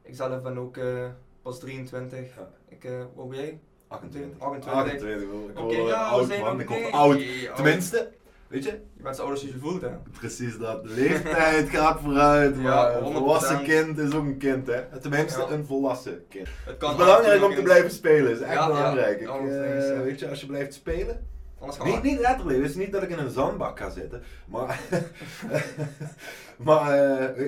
Ik 0.02 0.16
zelf 0.16 0.42
ben 0.42 0.58
ook 0.58 0.78
eh, 0.78 1.10
pas 1.42 1.60
23. 1.60 2.36
Ja. 2.36 2.50
Ik, 2.68 2.84
eh 2.84 3.04
hoe 3.14 3.28
ben 3.30 3.38
jij? 3.40 3.60
28. 3.88 4.40
28. 4.40 4.72
28. 4.74 5.30
hoor. 5.30 5.50
Ik 5.50 5.60
Oké, 5.60 5.76
ja, 5.76 5.86
we 5.86 5.94
oud 5.94 6.28
zijn 6.28 6.42
man, 6.42 6.60
ik 6.60 6.70
word 6.70 6.92
oud. 6.92 7.20
Tenminste, 7.56 8.12
weet 8.48 8.64
je, 8.64 8.70
Je 8.98 9.04
bent 9.04 9.16
zo 9.16 9.22
oud 9.22 9.32
als 9.32 9.42
je 9.42 9.48
je 9.48 9.58
voelt, 9.60 9.82
hè? 9.82 9.90
precies 10.20 10.58
dat. 10.58 10.86
Leeftijd 10.86 11.70
gaat 11.70 12.00
vooruit, 12.02 12.56
Ja, 12.56 12.62
maar 12.62 12.96
een 12.98 13.04
100%. 13.04 13.12
volwassen 13.18 13.64
kind 13.64 13.98
is 13.98 14.14
ook 14.14 14.24
een 14.26 14.38
kind, 14.38 14.68
hè. 14.68 15.00
Tenminste, 15.00 15.40
Ja. 15.40 15.50
een 15.50 15.66
volwassen 15.66 16.26
kind. 16.30 16.48
Het 16.48 16.56
Het 16.66 16.78
kan 16.78 16.92
is 16.92 16.98
belangrijk 16.98 17.44
om 17.44 17.56
te 17.56 17.62
blijven 17.62 17.92
spelen, 17.92 18.32
is 18.32 18.40
echt 18.40 18.54
Ja, 18.54 18.68
belangrijk. 18.68 19.22
Ik, 19.22 19.28
eh, 19.28 20.02
weet 20.02 20.20
je, 20.20 20.30
als 20.30 20.42
je 20.42 20.48
blijft 20.48 20.74
spelen, 20.74 21.28
Niet, 21.84 22.04
niet 22.04 22.20
letterlijk, 22.20 22.58
het 22.62 22.70
is 22.70 22.76
niet 22.76 22.92
dat 22.92 23.04
ik 23.04 23.10
in 23.10 23.18
een 23.18 23.30
zandbak 23.30 23.80
ga 23.80 23.90
zitten, 23.90 24.24
maar, 24.48 24.80
maar 26.58 26.92
eh, 26.98 27.46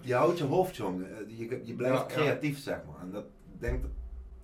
je 0.00 0.14
houdt 0.14 0.38
je 0.38 0.44
hoofd 0.44 0.76
jong, 0.76 1.02
Eh, 1.02 1.38
je, 1.38 1.60
je 1.64 1.74
blijft 1.74 2.06
creatief 2.06 2.58
zeg 2.58 2.76
maar. 2.86 3.00
En 3.02 3.10
dat 3.10 3.24
denk 3.58 3.84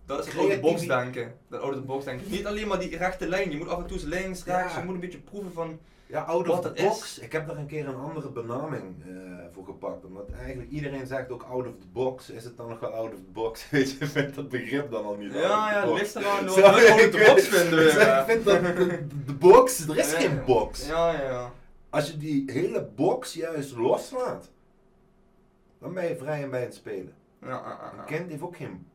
Dat 0.06 0.18
is 0.18 0.26
het 0.26 0.36
oude 0.40 0.60
box 0.60 0.84
Creativi- 0.84 1.12
denken. 1.12 1.34
Dat 1.48 1.60
oude 1.60 1.80
box 1.80 2.04
denken. 2.04 2.30
Niet 2.30 2.46
alleen 2.46 2.68
maar 2.68 2.78
die 2.78 2.96
rechte 2.96 3.28
lijn. 3.28 3.50
Je 3.50 3.56
moet 3.56 3.68
af 3.68 3.78
en 3.78 3.86
toe 3.86 3.96
eens 3.96 4.06
links, 4.06 4.44
rechts. 4.44 4.72
Ja. 4.74 4.78
Je 4.78 4.84
moet 4.84 4.94
een 4.94 5.00
beetje 5.00 5.18
proeven 5.18 5.52
van. 5.52 5.78
ja, 6.06 6.20
out 6.22 6.48
of 6.48 6.60
the 6.60 6.70
is. 6.74 6.82
box. 6.82 7.18
Ik 7.18 7.32
heb 7.32 7.46
daar 7.46 7.56
een 7.56 7.66
keer 7.66 7.88
een 7.88 7.94
andere 7.96 8.28
benaming 8.30 9.02
eh, 9.06 9.12
voor 9.52 9.64
gepakt, 9.64 10.04
omdat 10.04 10.30
eigenlijk 10.38 10.70
iedereen 10.70 11.06
zegt 11.06 11.30
ook 11.30 11.42
out 11.42 11.66
of 11.66 11.72
the 11.80 11.86
box. 11.92 12.30
Is 12.30 12.44
het 12.44 12.56
dan 12.56 12.68
nog 12.68 12.80
wel 12.80 12.90
out 12.94 13.12
of 13.12 13.18
the 13.18 13.30
box? 13.32 13.70
Weet 13.70 13.90
je, 13.90 13.96
ik 14.04 14.10
vind 14.10 14.34
dat 14.34 14.48
begrip 14.48 14.90
dan 14.90 15.04
al 15.04 15.14
niet 15.16 15.32
out 15.34 15.42
of 15.44 15.48
Ja, 15.50 15.68
the 15.68 15.74
ja, 15.74 15.80
het 15.80 15.88
box. 15.88 16.00
ligt 16.00 16.14
eraan 16.14 16.44
we 16.44 16.50
out 16.68 17.04
of 17.04 17.10
the 17.10 17.24
box 17.34 17.48
vinden. 17.48 17.78
we, 17.78 17.90
ik 17.90 18.24
vind 18.26 18.44
dat 18.44 18.76
de, 18.76 19.06
de 19.26 19.32
box, 19.34 19.88
er 19.88 19.98
is 19.98 20.10
Ja, 20.12 20.18
geen 20.18 20.44
box. 20.44 20.86
Ja, 20.86 21.12
ja, 21.12 21.22
ja. 21.22 21.52
Als 21.90 22.06
je 22.10 22.16
die 22.16 22.42
hele 22.52 22.82
box 22.94 23.34
juist 23.34 23.76
loslaat, 23.76 24.50
dan 25.80 25.94
ben 25.94 26.08
je 26.08 26.16
vrij 26.16 26.42
en 26.42 26.50
bij 26.50 26.62
het 26.62 26.74
spelen. 26.74 27.12
Ja, 27.40 27.48
ja, 27.48 27.56
ja, 27.58 27.92
Een 27.98 28.04
kind 28.04 28.30
heeft 28.30 28.42
ook 28.42 28.56
geen 28.56 28.86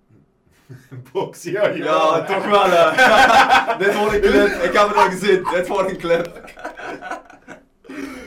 box. 1.11 1.43
Ja, 1.43 1.67
Ja, 1.67 2.23
toch 2.25 2.45
wel. 2.49 2.63
hè. 2.69 3.77
Dit 3.85 3.97
wordt 3.97 4.13
een 4.13 4.21
clip. 4.21 4.47
Ik 4.47 4.73
heb 4.73 4.87
het 4.87 4.95
al 4.97 5.09
gezien. 5.09 5.43
Dit 5.53 5.67
wordt 5.67 5.89
een 5.89 5.97
clip. 5.97 6.31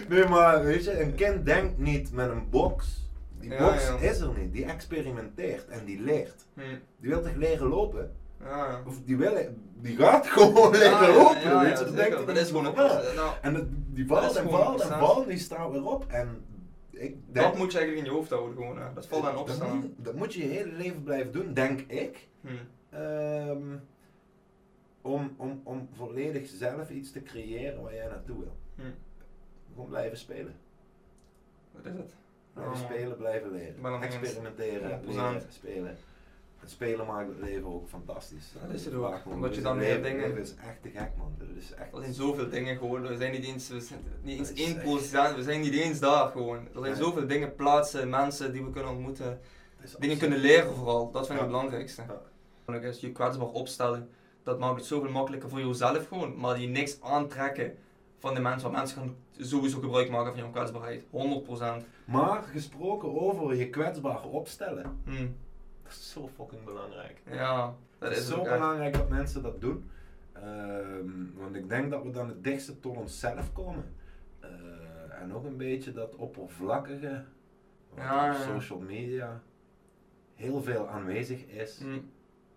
Nee, 0.09 0.25
maar 0.27 0.65
weet 0.65 0.85
je, 0.85 1.01
een 1.01 1.15
kind 1.15 1.47
denkt 1.47 1.79
niet 1.79 2.13
met 2.13 2.31
een 2.31 2.51
box. 2.51 3.09
Die 3.41 3.51
Ja, 3.51 3.59
box 3.59 3.87
ja. 3.87 3.97
is 4.09 4.21
er 4.21 4.31
niet. 4.39 4.53
Die 4.53 4.65
experimenteert 4.65 5.69
en 5.69 5.85
die 5.85 6.01
leert. 6.01 6.47
Hm. 6.55 6.61
Die 7.01 7.11
wil 7.11 7.23
toch 7.23 7.35
leren 7.37 7.69
lopen? 7.69 8.13
Ja. 8.45 8.81
Of 8.87 8.95
die, 9.05 9.17
wil, 9.17 9.37
die 9.75 9.97
gaat 9.97 10.27
gewoon 10.27 10.71
leren 10.73 11.15
lopen. 11.15 11.61
weet 11.61 11.79
je, 11.79 11.85
dat 11.85 11.97
denkt 11.97 12.27
Dat 12.27 12.37
is 12.37 12.47
gewoon 12.49 12.67
een 12.67 12.73
proces. 12.73 13.15
Nou, 13.15 13.31
En 13.43 13.55
dat, 13.55 13.65
die 13.69 14.07
valt 14.07 14.37
en 14.37 14.51
valt 14.51 14.81
en 14.81 14.99
valt, 14.99 15.29
die 15.29 15.39
staat 15.39 15.71
weer 15.71 15.85
op. 15.85 16.05
En 16.09 16.45
ik 16.91 17.15
denk, 17.33 17.47
Dat 17.47 17.57
moet 17.57 17.73
je 17.73 17.79
eigenlijk 17.79 18.07
in 18.07 18.13
je 18.13 18.19
hoofd 18.19 18.31
houden 18.31 18.57
gewoon. 18.57 18.79
Hè. 18.79 18.85
Dat 18.95 19.07
valt 19.07 19.25
aan 19.27 19.37
opstaan. 19.37 19.95
dat 19.97 20.15
moet 20.15 20.35
je 20.35 20.41
je 20.49 20.49
hele 20.55 20.73
leven 20.73 21.03
blijven 21.03 21.33
doen, 21.33 21.55
denk 21.55 21.81
ik. 21.81 22.29
Hm. 22.41 22.49
Ehm, 22.91 23.77
om, 25.03 25.35
om, 25.37 25.61
om 25.65 25.89
volledig 25.97 26.49
zelf 26.49 26.91
iets 26.91 27.13
te 27.13 27.23
creëren 27.23 27.83
waar 27.83 27.95
jij 27.95 28.07
naartoe 28.09 28.39
wil. 28.39 28.57
Hm. 28.75 28.83
Gewoon 29.73 29.89
blijven 29.89 30.19
spelen. 30.19 30.55
Wat 31.73 31.85
is 31.87 31.93
het? 31.99 32.15
Blijven 32.53 32.75
Oh. 32.75 32.81
spelen, 32.81 33.17
blijven 33.17 33.51
leren. 33.51 34.03
Experimenteren, 34.03 35.01
100%. 35.03 35.05
leren, 35.07 35.43
spelen. 35.49 35.97
Het 36.59 36.71
spelen 36.71 37.07
maakt 37.07 37.29
het 37.29 37.39
leven 37.41 37.65
ook 37.67 37.89
fantastisch. 37.89 38.53
Dat 38.63 38.75
is 38.75 38.85
het 38.85 38.95
ook. 38.95 39.17
gewoon, 39.17 39.37
Omdat 39.37 39.55
je 39.55 39.61
dan 39.61 39.77
meer 39.77 39.87
leven, 39.87 40.03
dingen- 40.03 40.27
leven 40.29 40.43
is 40.43 40.55
echt 40.55 40.83
te 40.83 40.89
gek 40.89 41.11
man. 41.17 41.35
Het 41.39 41.57
is 41.57 41.73
echt... 41.73 41.93
Er 41.95 42.01
zijn 42.01 42.15
zoveel 42.15 42.49
dingen 42.49 42.77
gewoon. 42.77 43.03
We 43.07 43.17
zijn 43.17 43.33
niet 43.33 43.45
eens, 43.45 43.69
we 43.69 43.81
zijn 43.81 44.01
niet 44.23 44.39
eens 44.39 44.49
Dat 44.49 44.59
één 44.59 44.75
echt- 44.75 44.85
procent. 44.85 45.37
We 45.37 45.43
zijn 45.43 45.61
niet 45.61 45.73
eens 45.75 45.99
daar 46.01 46.29
gewoon. 46.31 46.57
Er 46.75 46.81
zijn 46.85 46.97
zoveel 46.97 47.27
dingen, 47.27 47.55
plaatsen, 47.55 48.09
mensen 48.09 48.53
die 48.53 48.65
we 48.65 48.71
kunnen 48.71 48.91
ontmoeten. 48.91 49.41
Dingen 49.99 50.19
kunnen 50.19 50.39
leren 50.39 50.75
vooral. 50.75 51.11
Dat 51.11 51.27
vind 51.27 51.39
ik 51.39 51.45
het 51.45 51.55
belangrijkste. 51.55 52.03
Is 52.75 53.01
je 53.01 53.13
kwetsbaar 53.13 53.47
opstellen. 53.49 54.09
Dat 54.43 54.59
maakt 54.59 54.77
het 54.77 54.85
zoveel 54.85 55.11
makkelijker 55.11 55.49
voor 55.49 55.61
jezelf 55.61 56.09
gewoon. 56.09 56.39
Maar 56.39 56.61
je 56.61 56.69
niks 56.69 57.01
aantrekken 57.03 57.77
van 58.19 58.35
de 58.35 58.41
mensen. 58.41 58.63
Want 58.63 58.75
mensen 58.77 58.97
gaan 58.97 59.17
sowieso 59.39 59.81
gebruik 59.81 60.11
maken 60.11 60.33
van 60.33 60.41
jouw 60.43 60.51
kwetsbaarheid. 60.51 61.05
100%. 61.83 61.87
Maar 62.05 62.43
gesproken 62.43 63.21
over 63.21 63.55
je 63.55 63.71
kwetsbaar 63.71 64.25
opstellen. 64.25 65.01
Hm. 65.05 65.27
Dat 65.83 65.93
is 65.93 66.11
zo 66.13 66.29
fucking 66.37 66.65
belangrijk. 66.65 67.23
Ja, 67.31 67.75
dat 67.99 68.09
Het 68.09 68.19
is 68.19 68.27
zo 68.29 68.41
echt. 68.41 68.51
belangrijk 68.51 68.93
dat 68.95 69.09
mensen 69.09 69.43
dat 69.43 69.61
doen. 69.61 69.91
Ehm, 70.33 71.09
want 71.37 71.55
ik 71.57 71.69
denk 71.69 71.91
dat 71.91 72.03
we 72.03 72.11
dan 72.11 72.29
het 72.29 72.45
dichtste 72.45 72.81
tot 72.81 72.97
onszelf 72.97 73.53
komen. 73.53 73.95
Eh, 74.41 74.49
en 75.21 75.35
ook 75.35 75.45
een 75.45 75.57
beetje 75.57 75.93
dat 75.93 76.15
oppervlakkige, 76.17 77.25
wat 77.95 78.05
Ja, 78.05 78.31
op 78.31 78.37
social 78.55 78.79
media 78.79 79.43
heel 80.35 80.63
veel 80.63 80.89
aanwezig 80.89 81.47
is, 81.47 81.79
Hm. 81.79 81.99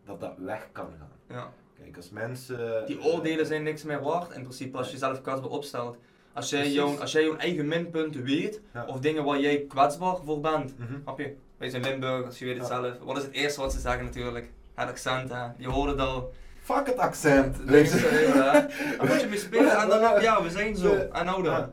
Dat 0.05 0.19
dat 0.19 0.33
weg 0.37 0.67
kan 0.71 0.87
gaan. 0.99 1.37
Ja. 1.37 1.49
Kijk, 1.81 1.97
als 1.97 2.09
mensen... 2.09 2.83
Die 2.85 2.99
eh, 2.99 3.05
oordelen 3.05 3.45
zijn 3.45 3.63
niks 3.63 3.83
meer 3.83 4.01
waard 4.01 4.31
in 4.35 4.41
principe 4.41 4.77
als 4.77 4.85
je 4.87 4.93
jezelf 4.93 5.21
kwetsbaar 5.21 5.49
opstelt. 5.49 5.97
Als 6.33 6.49
jij, 6.49 6.71
jouw, 6.71 6.99
als 6.99 7.11
jij 7.11 7.23
jouw 7.23 7.35
eigen 7.37 7.67
minpunten 7.67 8.23
weet, 8.23 8.61
Ja. 8.73 8.85
of 8.85 8.99
dingen 8.99 9.23
waar 9.23 9.39
jij 9.39 9.65
kwetsbaar 9.67 10.15
voor 10.25 10.39
bent, 10.39 10.73
snap 11.03 11.19
je? 11.19 11.35
Wij 11.57 11.69
zijn 11.69 11.83
Limburgers, 11.83 12.39
je 12.39 12.45
weet 12.45 12.57
het 12.57 12.67
Ja. 12.67 12.81
zelf. 12.81 12.97
Wat 12.99 13.17
is 13.17 13.23
het 13.23 13.31
eerste 13.31 13.61
wat 13.61 13.73
ze 13.73 13.79
zeggen 13.79 14.03
natuurlijk? 14.05 14.49
Het 14.73 14.89
accent, 14.89 15.29
hè. 15.29 15.45
Je 15.57 15.67
hoort 15.69 15.89
het 15.89 15.99
al. 15.99 16.33
Fuck 16.61 16.85
het 16.85 16.97
accent! 16.97 17.57
Weet 17.63 17.91
je. 17.91 17.97
hè. 17.97 18.51
Daar 18.97 19.07
moet 19.07 19.21
je 19.21 19.27
mee 19.29 19.37
spelen 19.39 19.77
en 19.77 19.87
dan, 19.89 20.21
ja, 20.21 20.43
we 20.43 20.49
zijn 20.49 20.75
zo. 20.75 20.93
En 20.93 21.25
nou 21.25 21.43
dan. 21.43 21.71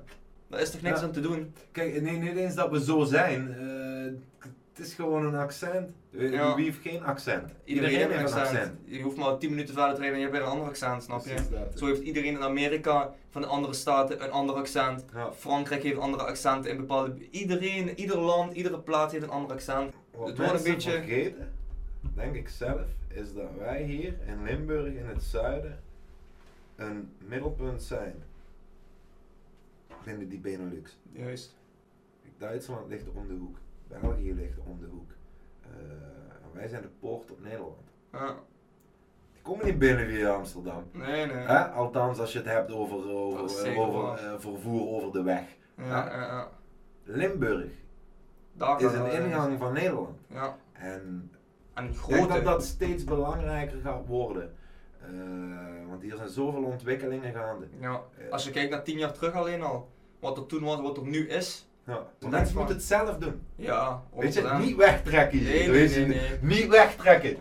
Daar 0.49 0.61
is 0.61 0.71
toch 0.71 0.83
niks 0.83 1.01
Ja. 1.01 1.07
aan 1.07 1.13
te 1.13 1.21
doen? 1.21 1.55
Kijk, 1.73 2.03
nee, 2.03 2.17
niet 2.19 2.37
eens 2.37 2.55
dat 2.55 2.71
we 2.71 2.85
zo 2.85 3.05
zijn. 3.05 3.55
eh, 3.55 3.80
het 4.81 4.89
is 4.89 4.95
gewoon 4.95 5.27
een 5.27 5.35
accent. 5.35 5.91
Wie 6.11 6.31
Ja. 6.31 6.55
wie 6.55 6.65
heeft 6.65 6.81
geen 6.81 7.03
accent? 7.05 7.53
Iedereen, 7.65 8.11
heeft 8.11 8.33
een 8.33 8.39
accent. 8.41 8.79
Je 8.85 9.03
hoeft 9.03 9.17
maar 9.17 9.39
10 9.39 9.51
minuten 9.51 9.75
verder 9.75 9.95
te 9.95 10.01
rijden 10.01 10.19
en 10.19 10.25
je 10.25 10.27
hebt 10.27 10.39
weer 10.39 10.47
een 10.47 10.53
ander 10.53 10.69
accent, 10.69 11.03
snap 11.03 11.25
je? 11.25 11.35
Dat. 11.51 11.79
Zo 11.79 11.87
heeft 11.87 12.01
iedereen 12.03 12.35
in 12.35 12.43
Amerika 12.43 13.15
van 13.31 13.43
de 13.43 13.49
andere 13.49 13.73
staten 13.75 14.23
een 14.25 14.31
ander 14.31 14.55
accent. 14.55 15.05
Ja. 15.13 15.33
Frankrijk 15.33 15.83
heeft 15.83 15.99
andere 15.99 16.23
accenten 16.23 16.71
in 16.71 16.77
bepaalde. 16.77 17.31
Iedereen, 17.31 17.99
ieder 17.99 18.19
land, 18.19 18.53
iedere 18.53 18.79
plaats 18.79 19.13
heeft 19.13 19.25
een 19.25 19.31
ander 19.31 19.53
accent. 19.53 19.95
Wat 20.17 20.29
Het 20.29 20.39
wordt 20.39 20.53
een 20.67 20.73
beetje- 20.73 20.91
vergeten, 20.91 21.53
denk 22.15 22.35
ik 22.35 22.49
zelf, 22.49 22.81
is 23.09 23.35
dat 23.35 23.51
wij 23.59 23.83
hier 23.83 24.15
in 24.27 24.43
Limburg 24.45 24.95
in 24.95 25.07
het 25.07 25.23
zuiden 25.23 25.81
een 26.77 27.13
middelpunt 27.19 27.83
zijn 27.83 28.15
binnen 30.05 30.29
die 30.29 30.39
Benelux. 30.39 30.99
Juist. 31.13 31.59
Duitsland 32.39 32.89
ligt 32.89 33.05
om 33.15 33.29
de 33.29 33.35
hoek, 33.35 33.57
België 33.99 34.35
ligt 34.35 34.59
om 34.59 34.79
de 34.81 34.87
hoek. 34.87 35.11
Eh, 35.63 35.71
wij 36.53 36.69
zijn 36.69 36.83
de 36.83 36.89
poort 37.01 37.31
op 37.31 37.43
Nederland. 37.43 37.91
Ja. 38.13 38.37
Die 39.33 39.43
komen 39.43 39.65
niet 39.65 39.79
binnen 39.79 40.07
via 40.07 40.31
Amsterdam. 40.31 40.85
Nee, 40.93 41.27
nee. 41.27 41.37
Hè? 41.37 41.69
Althans, 41.69 42.19
als 42.19 42.33
je 42.33 42.39
het 42.39 42.47
hebt 42.47 42.73
over, 42.73 42.99
eh, 43.09 43.17
over 43.17 44.19
eh, 44.19 44.39
vervoer 44.39 44.89
over 44.89 45.13
de 45.13 45.23
weg. 45.23 45.45
Ja. 45.77 46.49
Limburg 47.05 47.71
Daar 48.53 48.83
is 48.83 48.93
een 48.93 49.11
ingang 49.11 49.59
van 49.59 49.73
Nederland. 49.73 50.19
Ja. 50.27 50.57
En 50.73 51.31
En 51.75 51.89
Ik 51.89 52.07
denk 52.09 52.29
dat 52.29 52.45
dat 52.45 52.65
steeds 52.65 53.05
belangrijker 53.05 53.81
gaat 53.81 54.07
worden. 54.07 54.55
Want 55.89 56.03
hier 56.03 56.17
zijn 56.17 56.29
zoveel 56.29 56.63
ontwikkelingen 56.63 57.33
gaande. 57.33 57.67
Ja. 57.81 58.03
Als 58.31 58.45
je 58.45 58.51
kijkt 58.51 58.71
naar 58.71 58.83
10 58.85 58.99
jaar 58.99 59.13
terug 59.13 59.35
alleen 59.35 59.63
al. 59.63 59.89
Wat 60.19 60.37
er 60.39 60.47
toen 60.47 60.65
was, 60.65 60.81
wat 60.81 60.97
er 60.97 61.07
nu 61.07 61.29
is. 61.29 61.70
Ja. 61.91 62.07
Maar 62.21 62.31
mensen 62.31 62.57
moeten 62.57 62.75
het 62.75 62.85
zelf 62.85 63.17
doen. 63.19 63.41
Ja, 63.57 64.03
Weet 64.15 64.35
je, 64.35 64.43
100%. 64.43 64.59
niet 64.65 64.77
wegtrekken 64.77 65.39
hier. 65.39 65.49
Nee, 65.49 65.69
nee, 65.69 66.01
je, 66.01 66.07
nee. 66.07 66.39
Niet 66.41 66.69
wegtrekken. 66.69 67.39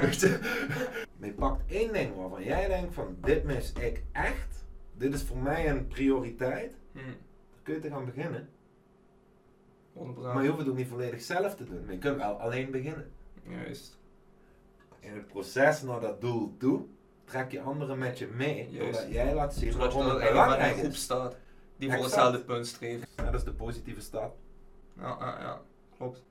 Weet 0.00 0.20
je? 0.20 0.38
Maar 1.18 1.28
je 1.28 1.34
pakt 1.34 1.62
één 1.72 1.92
ding 1.92 2.16
waarvan 2.16 2.44
jij 2.44 2.66
denkt 2.68 2.94
van 2.94 3.16
dit 3.20 3.44
mis 3.44 3.72
ik 3.72 4.02
echt. 4.12 4.64
Dit 4.92 5.14
is 5.14 5.22
voor 5.22 5.36
mij 5.36 5.68
een 5.70 5.86
prioriteit. 5.88 6.74
Hm, 6.92 6.98
Dan 6.98 7.62
kun 7.62 7.74
je 7.74 7.80
te 7.80 7.88
gaan 7.90 8.04
beginnen. 8.04 8.48
100%. 9.98 9.98
Maar 10.22 10.42
je 10.42 10.48
hoeft 10.48 10.60
het 10.60 10.68
ook 10.68 10.76
niet 10.76 10.88
volledig 10.88 11.20
zelf 11.20 11.54
te 11.56 11.64
doen. 11.64 11.84
Maar 11.84 11.92
je 11.94 11.98
kunt 11.98 12.16
wel 12.16 12.40
alleen 12.40 12.70
beginnen. 12.70 13.10
Juist. 13.48 13.98
In 15.00 15.12
het 15.14 15.26
proces 15.26 15.82
naar 15.82 16.00
dat 16.00 16.20
doel 16.20 16.54
toe 16.58 16.84
trek 17.24 17.50
je 17.50 17.60
anderen 17.60 17.98
met 17.98 18.18
je 18.18 18.26
mee. 18.26 18.68
Juist. 18.70 18.92
Doordat 18.92 19.12
jij 19.12 19.34
laat 19.34 19.54
zien 19.54 19.76
waarom 19.76 20.06
het 20.08 20.18
belangrijk 20.28 20.76
groep 20.76 20.90
is. 20.90 21.02
staat 21.02 21.36
die 21.80 21.92
voor 21.92 22.02
hetzelfde 22.02 22.40
punt 22.40 22.66
streven. 22.66 23.06
Ja, 23.16 23.24
dat 23.24 23.34
is 23.34 23.44
de 23.44 23.52
positieve 23.52 24.00
stap. 24.00 24.36
Ja, 24.98 25.16
ja, 25.20 25.36
ja, 25.40 25.60
klopt. 25.96 26.22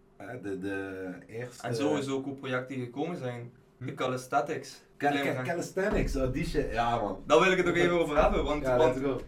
De, 0.42 0.60
de 0.60 1.10
eerste... 1.28 1.68
En 1.68 1.76
sowieso 1.76 2.16
ook 2.16 2.26
hoe 2.26 2.36
projecten 2.36 2.76
die 2.76 2.86
gekomen 2.86 3.18
zijn. 3.18 3.52
Hm? 3.78 3.86
De 3.86 3.94
calisthenics. 3.94 4.82
Cal- 4.98 5.44
Calisthenics, 5.44 6.16
oh 6.16 6.32
die 6.34 6.46
shit. 6.46 6.72
Ja 6.72 7.00
man. 7.02 7.24
Daar 7.26 7.40
wil 7.40 7.52
ik 7.52 7.58
het 7.58 7.68
ook 7.68 7.76
even 7.76 8.00
over 8.00 8.22
hebben, 8.22 8.44
want, 8.44 8.64
Ja, 8.64 8.78
want 8.78 8.96
let's 8.96 9.08
go. 9.08 9.22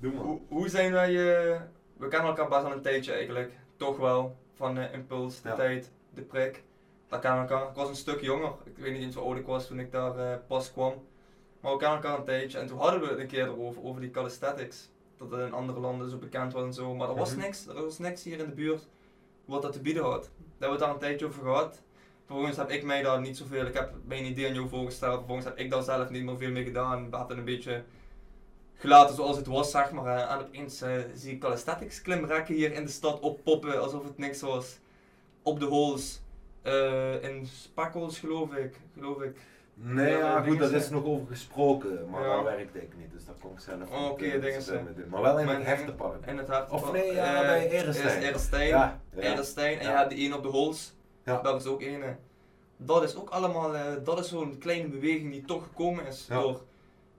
Doe 0.00 0.12
maar. 0.12 0.22
hoe, 0.24 0.40
hoe 0.48 0.68
zijn 0.68 0.92
wij, 0.92 1.08
eh, 1.08 1.60
we 1.96 2.08
kennen 2.08 2.28
elkaar 2.28 2.48
best 2.48 2.64
al 2.64 2.72
een 2.72 2.82
tijdje 2.82 3.12
eigenlijk, 3.12 3.52
toch 3.76 3.96
wel, 3.96 4.36
van 4.54 4.74
de 4.74 4.88
impuls, 4.92 5.42
de 5.42 5.48
Ja. 5.48 5.54
tijd, 5.54 5.90
de 6.14 6.22
prik. 6.22 6.62
Dat 7.08 7.20
kennen 7.20 7.42
we 7.46 7.48
elkaar. 7.52 7.68
Ik 7.68 7.74
was 7.74 7.88
een 7.88 7.96
stuk 7.96 8.20
jonger, 8.20 8.52
ik 8.64 8.76
weet 8.78 8.92
niet 8.92 9.02
eens 9.02 9.14
hoe 9.14 9.24
oud 9.24 9.36
ik 9.36 9.46
was 9.46 9.66
toen 9.66 9.78
ik 9.80 9.92
daar 9.92 10.18
eh, 10.18 10.38
pas 10.46 10.72
kwam. 10.72 10.92
Maar 11.60 11.72
we 11.72 11.78
kennen 11.78 11.96
elkaar 12.02 12.18
een 12.18 12.24
tijdje 12.24 12.58
en 12.58 12.66
toen 12.66 12.78
hadden 12.78 13.00
we 13.00 13.06
het 13.06 13.18
een 13.18 13.26
keer 13.26 13.44
erover, 13.46 13.82
over 13.84 14.00
die 14.00 14.10
calisthenics. 14.10 14.90
Dat 15.18 15.30
het 15.30 15.40
in 15.40 15.52
andere 15.52 15.80
landen 15.80 16.10
zo 16.10 16.16
bekend 16.16 16.52
was 16.52 16.62
en 16.62 16.72
zo, 16.74 16.94
maar 16.94 17.08
er 17.08 17.14
was 17.14 17.30
Mhm. 17.30 17.40
niks, 17.40 17.66
er 17.66 17.82
was 17.84 17.98
niks 17.98 18.24
hier 18.24 18.38
in 18.38 18.46
de 18.46 18.54
buurt 18.54 18.86
wat 19.44 19.62
dat 19.62 19.72
te 19.72 19.80
bieden 19.80 20.02
had. 20.02 20.22
Daar 20.22 20.30
hebben 20.68 20.68
we 20.68 20.74
het 20.74 20.78
daar 20.80 20.90
een 20.90 20.98
tijdje 20.98 21.26
over 21.26 21.42
gehad. 21.42 21.82
Vervolgens 22.26 22.56
heb 22.56 22.70
ik 22.70 22.84
mij 22.84 23.02
daar 23.02 23.20
niet 23.20 23.36
zoveel, 23.36 23.66
ik 23.66 23.74
heb 23.74 23.92
mijn 24.04 24.24
idee 24.24 24.48
aan 24.48 24.54
jou 24.54 24.68
voorgesteld, 24.68 25.14
vervolgens 25.16 25.46
heb 25.46 25.58
ik 25.58 25.70
daar 25.70 25.82
zelf 25.82 26.10
niet 26.10 26.24
meer 26.24 26.36
veel 26.38 26.50
mee 26.50 26.64
gedaan. 26.64 27.10
We 27.10 27.16
hadden 27.16 27.38
een 27.38 27.44
beetje 27.44 27.84
gelaten 28.74 29.14
zoals 29.14 29.36
het 29.36 29.46
was, 29.46 29.70
zeg 29.70 29.92
maar. 29.92 30.28
En 30.28 30.38
opeens 30.46 30.80
eh, 30.80 30.92
zie 31.14 31.32
ik 31.32 31.40
calisthenics 31.40 32.02
klimrekken 32.02 32.54
hier 32.54 32.72
in 32.72 32.84
de 32.84 32.90
stad 32.90 33.20
oppoppen 33.20 33.80
alsof 33.82 34.04
het 34.04 34.18
niks 34.18 34.40
was. 34.40 34.78
Op 35.42 35.60
de 35.60 35.66
holes. 35.66 36.20
eh, 36.62 37.22
in 37.22 37.46
Spakkels 37.46 38.18
geloof 38.18 38.52
ik, 38.54 38.76
geloof 38.94 39.22
ik. 39.22 39.36
Nee, 39.80 40.16
Ja, 40.16 40.40
goed, 40.40 40.58
daar 40.58 40.68
dingen 40.68 40.80
is 40.84 40.90
nog 40.90 41.04
over 41.04 41.26
gesproken, 41.26 42.10
maar 42.10 42.22
Ja. 42.22 42.34
daar 42.34 42.44
werkte 42.44 42.82
ik 42.82 42.96
niet, 42.96 43.10
dus 43.12 43.24
daar 43.24 43.34
kon 43.40 43.52
ik 43.52 43.58
zelf 43.60 43.90
Oh, 43.90 44.00
niet, 44.02 44.10
oké, 44.10 44.24
eh, 44.24 44.40
dingen. 44.40 45.08
Maar 45.08 45.22
wel 45.22 45.38
in 45.38 45.46
Maar 45.46 45.54
het 45.56 45.66
hechtenpark. 45.66 46.26
In 46.26 46.38
het 46.38 46.48
hart. 46.48 46.70
Of 46.70 46.92
nee, 46.92 47.12
ja, 47.14 47.34
eh, 47.34 47.46
bij 47.46 47.70
Erestein. 47.70 48.22
Erestein. 48.22 48.68
Ja, 48.68 49.00
ja. 49.14 49.22
Erestein. 49.22 49.78
En 49.78 49.90
je 49.90 49.96
hebt 49.96 50.10
die 50.10 50.18
één 50.18 50.32
op 50.32 50.42
de 50.42 50.48
holes. 50.48 50.94
Ja. 51.24 51.40
Dat 51.42 51.60
is 51.60 51.66
ook 51.66 51.80
één. 51.82 52.18
Dat 52.76 53.02
is 53.02 53.16
ook 53.16 53.30
allemaal, 53.30 53.74
eh, 53.74 53.82
dat 54.04 54.18
is 54.18 54.28
zo'n 54.28 54.58
kleine 54.58 54.88
beweging 54.88 55.32
die 55.32 55.44
toch 55.44 55.62
gekomen 55.62 56.06
is 56.06 56.26
door 56.26 56.60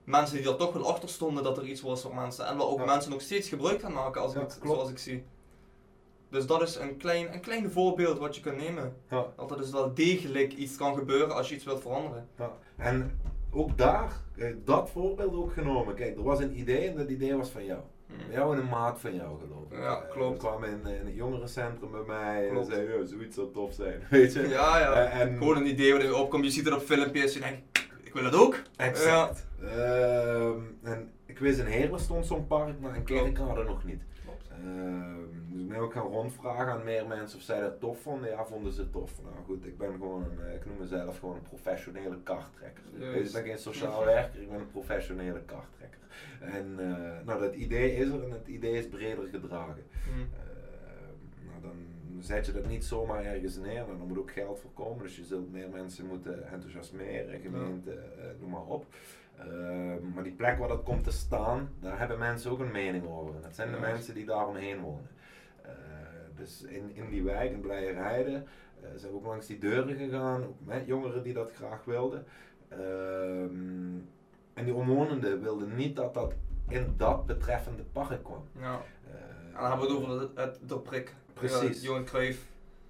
mensen 0.04 0.36
die 0.36 0.48
er 0.48 0.56
toch 0.56 0.72
wel 0.72 0.88
achter 0.92 1.08
stonden 1.08 1.44
dat 1.44 1.58
er 1.58 1.64
iets 1.64 1.80
was 1.80 2.02
voor 2.02 2.14
mensen. 2.14 2.46
En 2.46 2.56
waar 2.56 2.66
ook 2.66 2.84
mensen 2.84 3.10
nog 3.10 3.20
steeds 3.20 3.48
gebruik 3.48 3.80
van 3.80 3.92
maken 3.92 4.20
als 4.20 4.34
ik, 4.34 4.56
zoals 4.64 4.90
ik 4.90 4.98
zie. 4.98 5.24
Dus 6.30 6.46
dat 6.46 6.62
is 6.62 6.76
een 6.76 6.96
klein, 6.96 7.32
een 7.32 7.40
klein 7.40 7.70
voorbeeld 7.70 8.18
wat 8.18 8.34
je 8.36 8.40
kunt 8.42 8.56
nemen. 8.56 8.96
Ja. 9.10 9.26
Dat 9.36 9.50
er 9.50 9.56
dus 9.56 9.70
wel 9.70 9.94
degelijk 9.94 10.52
iets 10.52 10.76
kan 10.76 10.94
gebeuren 10.94 11.34
als 11.36 11.48
je 11.48 11.54
iets 11.54 11.64
wilt 11.64 11.80
veranderen. 11.82 12.28
Ja. 12.38 12.50
En 12.76 13.20
ook 13.52 13.78
daar, 13.78 14.12
eh, 14.36 14.54
dat 14.64 14.90
voorbeeld 14.90 15.34
ook 15.34 15.52
genomen. 15.52 15.94
Kijk, 15.94 16.16
er 16.16 16.22
was 16.22 16.40
een 16.40 16.58
idee 16.58 16.88
en 16.88 16.96
dat 16.96 17.08
idee 17.08 17.36
was 17.36 17.50
van 17.50 17.64
jou. 17.64 17.80
Hm. 18.06 18.12
Van 18.24 18.32
jou 18.32 18.54
en 18.56 18.60
een 18.62 18.68
maat 18.68 19.00
van 19.00 19.14
jou 19.14 19.38
geloof 19.40 19.70
ik. 19.70 19.78
Ja, 19.78 20.02
Eh, 20.02 20.10
klopt. 20.10 20.38
Kwam 20.38 20.64
in, 20.64 20.86
in 20.86 21.06
het 21.06 21.14
jongerencentrum 21.14 21.90
bij 21.90 22.02
mij 22.06 22.48
Klopt. 22.50 22.68
en 22.68 22.74
zei, 22.74 22.98
"Ja, 22.98 23.04
zoiets 23.06 23.34
zou 23.34 23.52
tof 23.52 23.72
zijn, 23.74 24.02
weet 24.10 24.32
je. 24.32 24.48
Ja, 24.48 24.78
ja. 24.78 24.92
Eh, 24.92 25.20
en, 25.20 25.36
Gewoon 25.36 25.56
een 25.56 25.66
idee 25.66 25.92
wat 25.92 26.02
er 26.02 26.14
opkomt, 26.16 26.44
je 26.44 26.50
ziet 26.50 26.64
het 26.64 26.74
op 26.74 26.80
filmpjes 26.82 27.34
en 27.34 27.40
je 27.40 27.46
denkt, 27.46 27.88
ik 28.02 28.12
wil 28.12 28.22
dat 28.22 28.34
ook. 28.34 28.62
Exact. 28.76 29.46
Ehm, 29.62 30.60
en 30.82 31.10
ik 31.26 31.38
wist 31.38 31.58
in 31.58 31.66
Heerlen 31.66 32.00
stond 32.00 32.26
zo'n 32.26 32.46
park, 32.46 32.80
maar 32.80 32.96
in 32.96 33.04
Kerkrade 33.04 33.64
nog 33.64 33.84
niet. 33.84 34.02
Dus 35.48 35.60
ik 35.60 35.68
ben 35.68 35.78
ook 35.78 35.92
gaan 35.92 36.06
rondvragen 36.06 36.72
aan 36.72 36.84
meer 36.84 37.06
mensen 37.06 37.38
of 37.38 37.44
zij 37.44 37.60
dat 37.60 37.80
tof 37.80 38.00
vonden. 38.00 38.30
Ja, 38.30 38.44
vonden 38.44 38.72
ze 38.72 38.90
tof. 38.90 39.22
Nou 39.22 39.34
goed, 39.44 39.66
ik 39.66 39.78
ben 39.78 39.92
gewoon, 39.92 40.24
een, 40.24 40.46
eh, 40.46 40.54
ik 40.54 40.66
noem 40.66 40.76
mezelf 40.78 41.18
gewoon 41.18 41.34
een 41.34 41.42
professionele 41.42 42.18
karttrekker. 42.22 42.84
Ik 43.14 43.32
ben 43.32 43.44
geen 43.44 43.58
sociaal 43.58 44.04
werker, 44.04 44.40
ik 44.40 44.50
ben 44.50 44.58
een 44.58 44.70
professionele 44.70 45.40
karttrekker. 45.40 45.98
En 46.40 46.74
eh, 46.78 47.26
nou, 47.26 47.40
dat 47.40 47.54
idee 47.54 47.96
is 47.96 48.08
er 48.08 48.24
en 48.24 48.30
het 48.30 48.46
idee 48.46 48.72
is 48.78 48.88
breder 48.88 49.28
gedragen. 49.28 49.84
Hm. 50.04 50.10
Ehm, 50.10 51.46
nou, 51.46 51.62
dan 51.62 51.76
zet 52.22 52.46
je 52.46 52.52
dat 52.52 52.66
niet 52.66 52.84
zomaar 52.84 53.24
ergens 53.24 53.56
neer, 53.56 53.78
er 53.78 54.06
moet 54.06 54.18
ook 54.18 54.30
geld 54.30 54.60
voor 54.60 54.72
komen. 54.72 55.02
Dus 55.02 55.16
je 55.16 55.24
zult 55.24 55.52
meer 55.52 55.68
mensen 55.68 56.06
moeten 56.06 56.48
enthousiasmeren, 56.48 57.40
gemeente, 57.40 57.98
noem 58.40 58.50
maar 58.50 58.66
op. 58.66 58.86
Ehm, 59.40 60.12
maar 60.14 60.22
die 60.22 60.32
plek 60.32 60.58
waar 60.58 60.68
dat 60.68 60.82
komt 60.82 61.04
te 61.04 61.10
staan, 61.12 61.68
daar 61.80 61.98
hebben 61.98 62.18
mensen 62.18 62.50
ook 62.50 62.58
een 62.60 62.70
mening 62.70 63.08
over. 63.08 63.34
En 63.34 63.42
dat 63.42 63.54
zijn 63.54 63.72
de 63.72 63.78
mensen 63.78 64.14
die 64.14 64.24
daaromheen 64.26 64.80
wonen. 64.80 65.08
Eh, 65.62 65.70
dus 66.36 66.62
in, 66.62 66.90
in 66.94 67.10
die 67.10 67.22
wijk, 67.22 67.50
in 67.52 67.60
Blijerheide, 67.60 68.32
eh 68.82 68.88
zijn 68.96 69.12
we 69.12 69.18
ook 69.18 69.26
langs 69.26 69.46
die 69.46 69.58
deuren 69.58 69.96
gegaan, 69.96 70.42
ook 70.44 70.56
met 70.64 70.86
jongeren 70.86 71.22
die 71.22 71.34
dat 71.34 71.52
graag 71.52 71.84
wilden. 71.84 72.24
Ehm, 72.68 73.98
en 74.54 74.64
die 74.64 74.74
omwonenden 74.74 75.42
wilden 75.42 75.74
niet 75.76 75.96
dat 75.96 76.14
dat 76.14 76.34
in 76.68 76.94
dat 76.96 77.26
betreffende 77.26 77.82
park 77.82 78.22
kwam. 78.24 78.44
Ja. 78.58 78.80
Eh, 79.10 79.14
En 79.46 79.52
dan 79.52 79.70
hebben 79.70 79.86
we 79.88 79.94
het 79.94 80.02
over 80.02 80.20
het, 80.20 80.30
het 80.34 80.68
de 80.68 80.78
prik. 80.78 81.14
Precies. 81.34 81.82
Johan 81.82 82.04
Cruijff. 82.04 82.46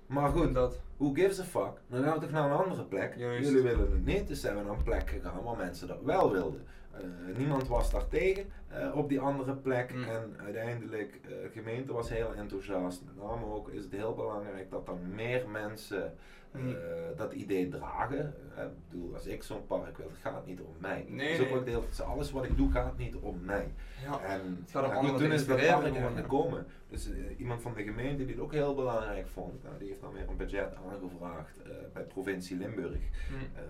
Maar 0.06 0.28
goed, 0.30 0.54
Dat. 0.54 0.80
Who 1.00 1.14
gives 1.14 1.40
a 1.40 1.44
fuck? 1.44 1.80
Dan 1.88 2.02
gaan 2.02 2.14
we 2.14 2.20
toch 2.20 2.30
naar 2.30 2.50
een 2.50 2.56
andere 2.56 2.84
plek. 2.84 3.14
Juist. 3.16 3.48
Jullie 3.48 3.62
willen 3.62 3.92
het 3.92 4.04
niet, 4.04 4.28
dus 4.28 4.40
zijn 4.40 4.56
we 4.56 4.62
naar 4.62 4.72
een 4.72 4.82
plek 4.82 5.10
gegaan 5.10 5.42
waar 5.42 5.56
mensen 5.56 5.88
dat 5.88 6.02
wel 6.02 6.32
wilden. 6.32 6.66
Eh, 6.92 7.36
niemand 7.36 7.68
was 7.68 7.90
daar 7.90 8.08
tegen 8.08 8.44
eh, 8.68 8.96
op 8.96 9.08
die 9.08 9.20
andere 9.20 9.54
plek. 9.54 9.94
Mm. 9.94 10.02
En 10.02 10.36
uiteindelijk, 10.44 11.20
eh, 11.22 11.28
de 11.28 11.50
gemeente 11.52 11.92
was 11.92 12.08
heel 12.08 12.34
enthousiast. 12.34 13.02
Met 13.04 13.16
name 13.16 13.44
ook 13.44 13.68
is 13.68 13.82
het 13.82 13.92
heel 13.92 14.14
belangrijk 14.14 14.70
dat 14.70 14.88
er 14.88 14.96
meer 15.14 15.48
mensen 15.48 16.14
Mm. 16.52 16.76
dat 17.16 17.32
idee 17.32 17.68
dragen. 17.68 18.34
Ik 18.56 18.90
bedoel, 18.90 19.14
als 19.14 19.26
ik 19.26 19.42
zo'n 19.42 19.66
park 19.66 19.96
wil, 19.96 20.08
het 20.08 20.18
gaat 20.20 20.46
niet 20.46 20.60
om 20.60 20.74
mij. 20.78 21.04
Nee, 21.08 21.38
dus 21.38 21.48
ook 21.48 21.64
nee. 21.64 21.76
alles 22.06 22.30
wat 22.30 22.44
ik 22.44 22.56
doe 22.56 22.70
gaat 22.70 22.98
niet 22.98 23.14
om 23.14 23.40
mij. 23.44 23.72
Ja. 24.04 24.20
En 24.20 24.58
Het 24.60 24.70
gaat 24.70 24.96
om 24.96 25.16
toen 25.16 25.32
is 25.32 25.46
dat 25.46 25.56
park 25.66 25.94
gewoon 25.96 26.16
gekomen. 26.16 26.66
Dus 26.88 27.10
iemand 27.36 27.62
van 27.62 27.74
de 27.74 27.82
gemeente 27.82 28.24
die 28.24 28.34
het 28.34 28.44
ook 28.44 28.52
heel 28.52 28.74
belangrijk 28.74 29.28
vond, 29.28 29.62
nou, 29.62 29.78
die 29.78 29.88
heeft 29.88 30.00
dan 30.00 30.12
weer 30.12 30.28
een 30.28 30.36
budget 30.36 30.74
aangevraagd 30.90 31.60
bij 31.92 32.02
provincie 32.02 32.56
Limburg. 32.56 33.00
Hm. 33.28 33.60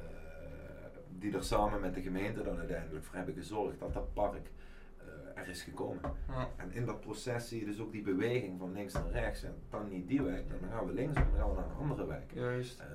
Eh, 1.21 1.27
die 1.31 1.35
er 1.37 1.45
samen 1.45 1.81
met 1.81 1.95
de 1.95 2.01
gemeente 2.01 2.43
dan 2.43 2.59
uiteindelijk 2.59 3.05
voor 3.05 3.17
hebben 3.17 3.35
gezorgd 3.35 3.79
dat 3.79 3.93
dat 3.95 4.13
park 4.15 4.51
eh, 4.99 5.43
er 5.43 5.49
is 5.49 5.63
gekomen. 5.63 6.01
Ja. 6.29 6.49
En 6.57 6.73
in 6.73 6.85
dat 6.87 7.01
proces 7.01 7.49
zie 7.49 7.61
je 7.61 7.67
dus 7.67 7.81
ook 7.81 7.93
die 7.93 8.03
beweging 8.03 8.59
van 8.59 8.73
links 8.73 8.93
naar 8.93 9.11
rechts. 9.13 9.43
En 9.43 9.55
dan 9.71 9.89
niet 9.89 10.09
die 10.09 10.23
wijk, 10.23 10.49
dan 10.49 10.71
gaan 10.71 10.87
we 10.87 10.93
links 10.93 11.17
en 11.17 11.27
dan 11.31 11.41
gaan 11.41 11.51
we 11.51 11.55
naar 11.57 11.65
een 11.65 11.77
andere 11.81 12.07
wijk. 12.07 12.31
Juist. 12.35 12.81
Eh, 12.81 12.87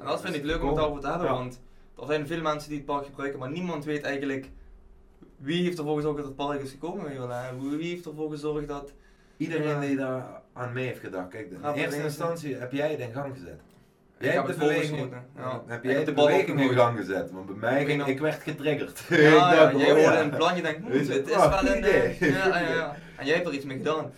En 0.00 0.06
dat 0.06 0.20
vind 0.20 0.34
ik 0.34 0.44
leuk 0.44 0.62
om 0.62 0.68
het 0.68 0.78
over 0.78 1.00
te 1.00 1.08
hebben, 1.08 1.26
Ja. 1.26 1.32
want 1.34 1.60
er 2.00 2.06
zijn 2.06 2.26
veel 2.26 2.42
mensen 2.42 2.68
die 2.68 2.78
het 2.78 2.86
park 2.86 3.04
gebruiken, 3.06 3.38
maar 3.38 3.50
niemand 3.50 3.84
weet 3.84 4.02
eigenlijk 4.02 4.50
wie 5.36 5.62
heeft 5.62 5.78
ervoor 5.78 5.96
gezorgd 5.96 6.16
dat 6.16 6.26
het 6.26 6.36
park 6.36 6.60
is 6.60 6.70
gekomen. 6.70 7.30
hè? 7.30 7.58
Wie 7.76 7.88
heeft 7.88 8.06
ervoor 8.06 8.30
gezorgd 8.30 8.68
dat... 8.68 8.92
Iedereen 9.36 9.80
die 9.80 9.96
daar 9.96 10.42
aan 10.52 10.72
mee 10.72 10.86
heeft 10.86 11.00
gedacht. 11.00 11.28
Kijk, 11.28 11.50
in 11.50 11.62
er 11.62 11.74
eerste 11.74 12.02
instantie 12.02 12.54
heb 12.56 12.72
jij 12.72 12.90
het 12.90 13.00
in 13.00 13.12
gang 13.12 13.32
gezet. 13.34 13.60
Ik 14.22 14.28
Jij 14.28 14.36
heb 14.36 14.46
hebt 14.46 14.58
de 14.60 14.64
beweging, 14.66 14.98
voorgeschoten, 14.98 15.24
ja. 15.36 15.62
heb 15.66 15.84
jij 15.84 16.04
de 16.04 16.12
beweging 16.12 16.60
in 16.60 16.68
gang 16.70 16.98
gezet? 16.98 17.30
Want 17.30 17.46
bij 17.46 17.54
mij 17.56 17.84
ging, 17.84 18.06
ik 18.06 18.18
werd 18.18 18.42
getriggerd. 18.42 19.02
Ja, 19.08 19.16
jij 19.76 19.90
hoorde 19.90 20.18
een 20.18 20.30
plan, 20.30 20.56
je 20.56 20.62
denkt, 20.62 20.80
hm, 20.80 21.12
het 21.12 21.28
is 21.28 21.36
oh, 21.36 21.60
wel 21.62 21.72
een... 21.72 21.78
idee. 21.78 22.02
eh, 22.02 22.28
ja, 22.30 22.46
ja, 22.60 22.68
ja. 22.74 22.96
En 23.16 23.26
jij 23.26 23.34
hebt 23.34 23.46
er 23.46 23.54
iets 23.54 23.64
mee 23.64 23.76
gedaan. 23.76 24.12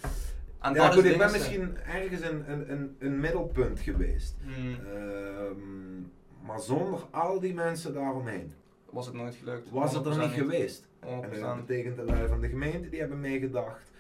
En 0.61 0.75
Ja, 0.75 0.85
dat 0.87 0.95
goed, 0.95 1.05
ik 1.05 1.19
ben 1.19 1.31
misschien 1.33 1.77
ergens 1.95 2.21
een, 2.21 2.45
een, 2.49 2.71
een, 2.71 2.97
een 2.99 3.21
middelpunt 3.21 3.81
geweest. 3.81 4.37
Hm, 4.45 4.51
Ehm, 4.97 6.01
maar 6.47 6.61
zonder 6.61 7.01
al 7.11 7.41
die 7.41 7.55
mensen 7.55 7.95
daaromheen 7.95 8.53
was 8.91 9.07
het 9.07 9.15
nooit 9.15 9.35
gelukt. 9.35 9.71
was 9.71 9.95
het 9.95 10.07
er 10.07 10.13
100% 10.13 10.17
niet 10.17 10.31
geweest. 10.31 10.87
100%. 11.05 11.07
En 11.07 11.41
dat 11.41 11.67
betekent 11.67 11.97
de 11.97 12.05
lui 12.05 12.29
van 12.29 12.41
de 12.41 12.49
gemeente 12.49 12.89
die 12.89 13.01
hebben 13.01 13.21
meegedacht. 13.21 13.91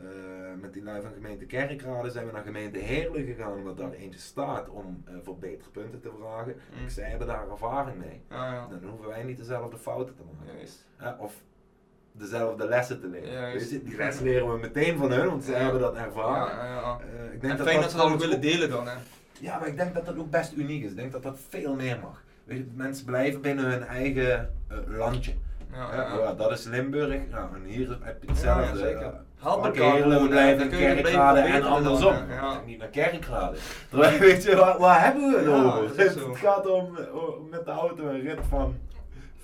Eh, 0.00 0.60
met 0.60 0.72
die 0.72 0.82
lui 0.82 1.02
van 1.02 1.12
gemeente 1.14 1.44
Kerkrade 1.44 2.10
zijn 2.10 2.26
we 2.26 2.32
naar 2.32 2.42
gemeente 2.42 2.78
Heerlen 2.78 3.24
gegaan, 3.24 3.52
omdat 3.52 3.76
daar 3.78 3.92
eentje 3.92 4.20
staat 4.20 4.68
om 4.68 5.02
eh, 5.06 5.14
voor 5.22 5.38
betere 5.38 5.70
punten 5.70 6.00
te 6.00 6.10
vragen. 6.18 6.54
Hm. 6.82 6.88
Zij 6.88 7.08
hebben 7.08 7.26
daar 7.26 7.50
ervaring 7.50 7.98
mee. 7.98 8.20
Ja, 8.30 8.52
ja. 8.52 8.66
Dan 8.70 8.88
hoeven 8.90 9.08
wij 9.08 9.22
niet 9.22 9.36
dezelfde 9.36 9.78
fouten 9.78 10.14
te 10.16 10.22
maken. 10.22 10.68
Hè, 10.96 11.10
of 11.22 11.34
dezelfde 12.12 12.68
lessen 12.68 13.00
te 13.00 13.06
leren. 13.08 13.52
Je, 13.58 13.82
die 13.84 13.96
les 13.96 14.20
leren 14.20 14.52
we 14.52 14.58
meteen 14.58 14.96
van 14.98 15.10
hun, 15.12 15.26
want 15.26 15.44
zij 15.44 15.54
Ja. 15.54 15.60
hebben 15.62 15.80
dat 15.80 15.94
ervaren. 15.94 16.56
Ja, 16.56 16.64
ja, 16.64 16.74
ja. 16.80 16.98
Eh, 17.00 17.24
ik 17.24 17.32
En 17.32 17.38
denk 17.40 17.58
dat 17.58 17.66
fijn 17.66 17.80
dat 17.80 17.90
ze 17.90 17.96
dat 17.96 18.12
ook 18.12 18.18
willen 18.20 18.40
delen 18.40 18.70
dan, 18.70 18.86
hè. 18.88 18.94
Ja, 19.40 19.58
maar 19.58 19.68
ik 19.68 19.76
denk 19.76 19.94
dat 19.94 20.06
dat 20.06 20.16
ook 20.18 20.30
best 20.30 20.52
uniek 20.56 20.84
is. 20.84 20.90
Ik 20.90 20.96
denk 20.96 21.12
dat 21.12 21.22
dat 21.22 21.38
veel 21.48 21.74
meer 21.74 21.98
mag. 22.02 22.22
Weet 22.44 22.58
je, 22.58 22.66
mensen 22.74 23.04
blijven 23.06 23.40
binnen 23.40 23.64
hun 23.64 23.82
eigen 23.82 24.54
eh, 24.68 24.76
landje. 24.86 25.32
Ja, 25.72 25.94
Ja, 25.94 26.02
ja. 26.02 26.18
ja, 26.18 26.34
dat 26.34 26.50
is 26.50 26.64
Limburg. 26.64 27.28
Nou, 27.30 27.54
en 27.54 27.64
hier 27.64 27.98
heb 28.00 28.22
je 28.22 28.28
hetzelfde. 28.28 28.78
Zeker. 28.78 29.12
Help 29.42 29.64
elkaar 29.64 29.92
Heerlen 29.92 30.12
gewoon, 30.12 30.28
blijven 30.28 30.58
hè. 30.58 30.64
in 30.64 30.68
Dan 30.68 30.68
kun 30.68 30.78
je 30.78 30.84
blijven 30.84 31.02
Kerkrade 31.02 31.40
en 31.40 31.62
andersom. 31.62 32.14
Ja. 32.30 32.60
Niet 32.66 32.78
naar 32.78 32.88
Kerkrade. 32.88 33.56
Terwijl, 33.90 34.18
weet 34.28 34.42
je, 34.42 34.56
waar, 34.56 34.78
waar 34.78 35.04
hebben 35.04 35.30
we 35.30 35.36
het 35.36 35.46
Ja, 35.46 35.62
over? 35.62 35.98
Het, 35.98 36.12
zo. 36.12 36.34
gaat 36.34 36.66
om 36.66 36.98
met 37.50 37.64
de 37.64 37.70
auto 37.70 38.06
een 38.08 38.20
rit 38.20 38.38
van 38.48 38.74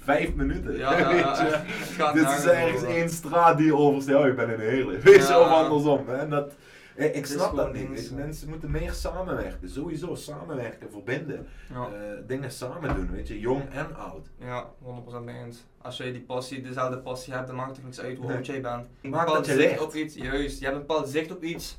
vijf 0.02 0.34
minuten. 0.34 0.76
Ja, 0.76 0.98
ja, 0.98 1.08
weet 1.12 1.36
je. 1.38 1.60
Dit 2.14 2.28
is 2.30 2.44
ergens 2.46 2.82
één 2.82 3.10
straat 3.10 3.58
die 3.58 3.76
overstelt. 3.76 4.22
Oh, 4.22 4.26
ik 4.28 4.36
ben 4.36 4.50
in 4.50 4.60
Heerlen. 4.60 5.00
Weet 5.00 5.28
je, 5.28 5.38
of 5.40 5.48
andersom. 5.48 6.04
Hè? 6.08 6.16
En 6.16 6.30
Dat, 6.30 6.52
eh, 6.96 7.06
ik 7.06 7.14
is 7.26 7.32
snap 7.32 7.56
dat 7.56 7.72
niet. 7.72 8.08
je. 8.08 8.14
Mensen 8.14 8.48
moeten 8.48 8.70
meer 8.70 8.92
samenwerken. 8.92 9.68
Sowieso 9.70 10.14
samenwerken, 10.14 10.90
verbinden. 10.90 11.46
Ja. 11.72 11.88
Eh, 11.88 12.18
dingen 12.26 12.50
samen 12.50 12.94
doen, 12.94 13.10
weet 13.10 13.28
je, 13.28 13.40
jong 13.40 13.62
en 13.70 13.96
oud. 13.96 14.26
Ja, 14.38 14.70
100% 14.82 15.24
mee 15.24 15.42
eens. 15.44 15.64
Als 15.82 15.96
jij 15.96 16.12
die 16.12 16.20
passie, 16.20 16.62
dezelfde 16.62 16.98
passie 16.98 17.32
hebt, 17.32 17.46
dan 17.46 17.56
maakt 17.56 17.76
het 17.76 17.84
niks 17.84 18.00
uit 18.00 18.16
hoe 18.16 18.26
Nee. 18.26 18.36
oud 18.36 18.46
jij 18.46 18.60
bent. 18.60 18.86
Een 19.02 19.10
Maakt 19.10 19.24
bepaald 19.26 19.46
dat 19.46 19.56
je 19.56 19.62
zicht 19.62 19.80
op 19.80 19.94
iets, 19.94 20.14
juist. 20.14 20.58
Je 20.58 20.64
hebt 20.64 20.76
een 20.76 20.86
bepaald 20.86 21.08
zicht 21.08 21.30
op 21.30 21.42
iets. 21.42 21.78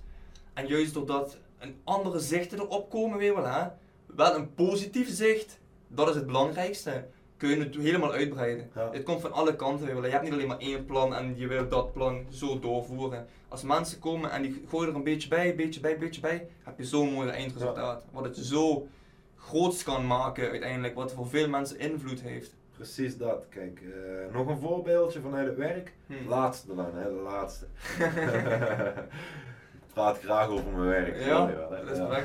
En 0.53 0.67
juist 0.67 0.93
doordat 0.93 1.37
een 1.59 1.75
andere 1.83 2.19
zichten 2.19 2.59
erop 2.59 2.89
komen, 2.89 3.17
weer 3.17 3.35
wel 3.35 3.45
hè. 3.47 3.67
Wel 4.15 4.35
een 4.35 4.53
positief 4.53 5.09
zicht, 5.09 5.59
dat 5.87 6.09
is 6.09 6.15
het 6.15 6.25
belangrijkste. 6.25 7.05
Kun 7.37 7.49
je 7.49 7.57
het 7.57 7.75
helemaal 7.75 8.11
uitbreiden. 8.11 8.69
Ja. 8.75 8.89
Het 8.91 9.03
komt 9.03 9.21
van 9.21 9.31
alle 9.31 9.55
kanten 9.55 9.85
weer. 9.85 10.05
Je 10.05 10.11
hebt 10.11 10.23
niet 10.23 10.33
alleen 10.33 10.47
maar 10.47 10.57
één 10.57 10.85
plan 10.85 11.15
en 11.15 11.37
je 11.37 11.47
wil 11.47 11.67
dat 11.69 11.93
plan 11.93 12.25
zo 12.29 12.59
doorvoeren. 12.59 13.27
Als 13.47 13.63
mensen 13.63 13.99
komen 13.99 14.31
en 14.31 14.41
die 14.41 14.63
gooien 14.69 14.89
er 14.89 14.95
een 14.95 15.03
beetje 15.03 15.29
bij, 15.29 15.49
een 15.49 15.55
beetje 15.55 15.79
bij, 15.79 15.93
een 15.93 15.99
beetje 15.99 16.21
bij, 16.21 16.47
heb 16.63 16.77
je 16.77 16.85
zo'n 16.85 17.13
mooi 17.13 17.29
eindresultaat. 17.29 18.05
Wat 18.11 18.23
het 18.23 18.37
zo 18.37 18.87
groots 19.35 19.83
kan 19.83 20.07
maken 20.07 20.49
uiteindelijk, 20.49 20.95
wat 20.95 21.13
voor 21.13 21.27
veel 21.27 21.49
mensen 21.49 21.79
invloed 21.79 22.21
heeft. 22.21 22.55
Precies 22.75 23.17
dat. 23.17 23.45
Kijk, 23.49 23.81
eh, 23.81 24.33
nog 24.33 24.47
een 24.47 24.59
voorbeeldje 24.59 25.21
vanuit 25.21 25.47
het 25.47 25.57
werk. 25.57 25.93
Hm. 26.07 26.27
Laatste 26.27 26.75
dan, 26.75 26.95
hè, 26.95 27.03
de 27.03 27.21
laatste. 27.23 27.65
ik 29.97 30.03
praat 30.03 30.19
graag 30.19 30.47
over 30.47 30.71
mijn 30.71 30.87
werk. 30.87 31.19
Ja, 31.19 31.45
wel. 31.45 31.75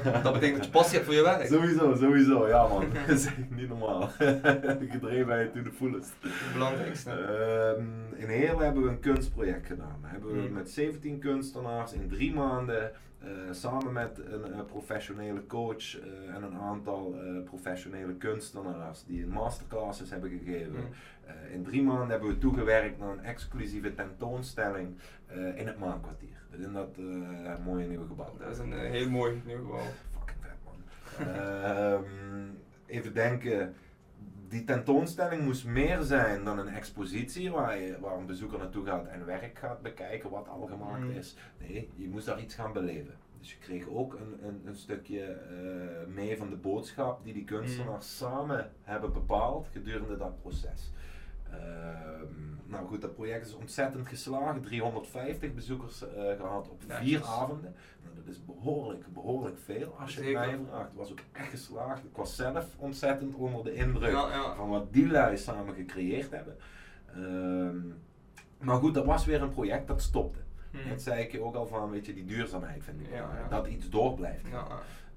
Ja. 0.05 0.21
Dat 0.23 0.33
betekent 0.33 0.57
dat 0.57 0.65
je 0.65 0.71
passie 0.71 0.95
hebt 0.95 1.05
voor 1.07 1.15
je 1.15 1.23
werk. 1.23 1.47
Sowieso, 1.47 1.95
sowieso, 1.95 2.49
ja 2.49 2.67
man. 2.67 2.85
dat 3.07 3.17
is 3.17 3.27
echt 3.27 3.51
niet 3.51 3.69
normaal. 3.69 4.09
Gedreven 4.91 5.51
to 5.53 5.63
the 5.63 5.73
fullest. 5.77 6.13
Het 6.21 6.53
belangrijkste. 6.53 7.11
Ehm, 7.11 7.85
in 8.23 8.29
Heerlen 8.29 8.65
hebben 8.65 8.83
we 8.83 8.89
een 8.89 9.01
kunstproject 9.01 9.67
gedaan. 9.67 9.99
Hebben 10.03 10.33
we 10.33 10.41
Hmm. 10.41 10.53
met 10.53 10.71
17 10.71 11.19
kunstenaars 11.19 11.93
in 11.93 12.09
drie 12.09 12.35
maanden 12.35 12.93
eh, 13.25 13.29
samen 13.51 13.93
met 13.93 14.21
een 14.33 14.53
eh, 14.53 14.65
professionele 14.67 15.47
coach 15.47 15.99
eh, 16.01 16.35
en 16.35 16.43
een 16.43 16.59
aantal 16.61 17.15
professionele 17.45 18.15
kunstenaars 18.15 19.05
die 19.05 19.23
een 19.23 19.29
masterclasses 19.29 20.11
hebben 20.11 20.31
gegeven. 20.31 20.75
Hmm. 20.75 20.89
Eh, 21.27 21.53
in 21.53 21.65
drie 21.65 21.83
maanden 21.83 22.09
hebben 22.09 22.29
we 22.29 22.39
toegewerkt 22.39 22.99
naar 22.99 23.11
een 23.11 23.25
exclusieve 23.25 23.95
tentoonstelling 23.95 24.97
eh, 25.27 25.59
in 25.59 25.67
het 25.67 25.79
Maankwartier. 25.79 26.37
Dus 26.51 26.65
in 26.65 26.73
dat 26.73 26.97
eh, 26.99 27.65
mooie 27.65 27.87
nieuwe 27.87 28.07
gebouw. 28.07 28.37
Dat 28.39 28.51
is 28.51 28.59
een 28.59 28.73
heel 28.73 29.11
mooi 29.11 29.43
nieuw 29.45 29.65
gebouw. 29.65 29.87
Fucking 30.19 30.39
vet 30.41 30.57
man. 30.65 31.35
Ehm, 31.35 32.51
even 32.87 33.15
denken. 33.15 33.75
Die 34.49 34.65
tentoonstelling 34.65 35.43
moest 35.43 35.65
meer 35.67 36.03
zijn 36.03 36.45
dan 36.45 36.59
een 36.59 36.69
expositie 36.69 37.51
waar, 37.51 37.79
je, 37.79 38.01
waar 38.01 38.17
een 38.17 38.27
bezoeker 38.27 38.59
naartoe 38.59 38.85
gaat 38.87 39.07
en 39.07 39.27
werk 39.27 39.59
gaat 39.59 39.83
bekijken 39.83 40.31
wat 40.31 40.49
al 40.49 40.67
gemaakt 40.67 41.05
Mm. 41.05 41.11
is. 41.11 41.37
Nee, 41.59 41.91
je 41.97 42.09
moest 42.09 42.27
daar 42.27 42.41
iets 42.41 42.55
gaan 42.55 42.73
beleven. 42.73 43.15
Dus 43.39 43.51
je 43.51 43.59
kreeg 43.59 43.89
ook 43.89 44.15
een, 44.15 44.47
een, 44.47 44.63
een 44.65 44.77
stukje 44.77 45.41
mee 46.09 46.37
van 46.37 46.51
de 46.51 46.57
boodschap 46.57 47.25
die 47.25 47.33
die 47.33 47.45
kunstenaars 47.45 48.17
samen 48.17 48.71
hebben 48.83 49.13
bepaald 49.13 49.69
gedurende 49.73 50.17
dat 50.17 50.41
proces. 50.41 50.93
Ehm, 51.53 52.27
nou 52.67 52.87
goed, 52.87 53.01
dat 53.01 53.15
project 53.15 53.47
is 53.47 53.55
ontzettend 53.55 54.09
geslagen. 54.09 54.63
350 54.63 55.55
bezoekers 55.55 56.03
eh, 56.03 56.23
gehad 56.41 56.69
op 56.69 56.83
vier 56.87 57.25
avonden. 57.25 57.75
Nou, 58.03 58.15
dat 58.17 58.27
is 58.27 58.45
behoorlijk, 58.45 59.05
behoorlijk 59.13 59.59
veel 59.65 59.97
als 59.99 60.15
je 60.15 60.23
het 60.23 60.33
mij 60.33 60.59
vraagt. 60.69 60.89
Het 60.89 60.97
was 60.97 61.11
ook 61.11 61.19
echt 61.33 61.49
geslaagd. 61.51 62.05
Ik 62.05 62.17
was 62.17 62.37
zelf 62.37 62.67
ontzettend 62.77 63.35
onder 63.35 63.65
de 63.65 63.75
indruk 63.75 64.13
Ja, 64.13 64.29
ja. 64.31 64.55
van 64.55 64.69
wat 64.69 64.93
die 64.93 65.09
lui 65.11 65.37
samen 65.37 65.75
gecreëerd 65.75 66.31
hebben. 66.31 66.57
Ehm, 67.15 67.77
maar 68.59 68.77
goed, 68.77 68.95
dat 68.95 69.05
was 69.05 69.25
weer 69.25 69.43
een 69.43 69.51
project 69.51 69.87
dat 69.89 70.03
stopte. 70.03 70.39
Hm. 70.71 70.89
Dat 70.89 71.03
zei 71.03 71.23
ik 71.23 71.33
je 71.33 71.43
ook 71.43 71.55
al 71.55 71.67
van, 71.67 71.91
weet 71.91 72.07
je, 72.07 72.15
die 72.15 72.25
duurzaamheid 72.25 72.85
vind 72.85 73.01
ik 73.01 73.07
Ja, 73.07 73.13
belangrijk. 73.13 73.51
ja. 73.51 73.57
Dat 73.57 73.67
iets 73.67 73.89
door 73.91 74.15
blijft. 74.15 74.47
Ja. 74.51 74.67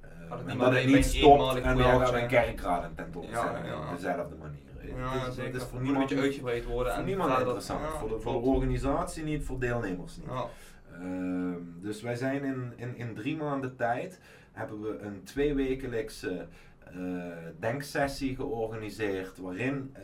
Eh, 0.01 0.09
het 0.37 0.45
en 0.45 0.57
dat 0.57 0.73
het 0.73 0.85
niet 0.85 1.05
stopt 1.05 1.55
en 1.55 1.63
dan 1.63 1.73
project 1.75 1.89
gaan 1.89 1.97
we 1.99 2.03
een 2.05 2.07
zijn. 2.07 2.27
kerkraden 2.27 2.95
tentoonstelling 2.95 3.73
op 3.75 3.95
dezelfde 3.95 4.35
manier. 4.35 4.61
Ja, 4.87 5.19
Het 5.19 5.27
is- 5.29 5.35
zeker. 5.35 5.53
Het 5.53 5.61
is 5.61 5.67
voor 5.67 5.71
Moet 5.71 5.79
een 5.79 5.83
niemand, 5.85 6.09
beetje 6.09 6.23
uitgebreid 6.23 6.65
worden. 6.65 6.91
voor 6.93 7.01
en 7.01 7.07
niemand 7.07 7.29
dat- 7.29 7.39
interessant. 7.39 7.81
ja, 7.81 7.89
voor, 7.89 8.09
de, 8.09 8.19
voor 8.19 8.31
de 8.33 8.47
organisatie 8.47 9.23
niet, 9.23 9.43
voor 9.43 9.59
deelnemers 9.59 10.17
niet. 10.17 10.25
Ja. 10.29 10.45
Ehm, 10.93 11.53
dus 11.81 12.01
wij 12.01 12.15
zijn 12.15 12.43
in, 12.43 12.73
in, 12.75 12.97
in 12.97 13.13
drie 13.15 13.37
maanden 13.37 13.75
tijd 13.75 14.19
hebben 14.51 14.81
we 14.81 14.97
een 14.99 15.23
tweewekelijkse 15.23 16.47
eh 16.85 16.93
denksessie 17.59 18.35
georganiseerd 18.35 19.37
waarin 19.37 19.89
eh, 19.93 20.01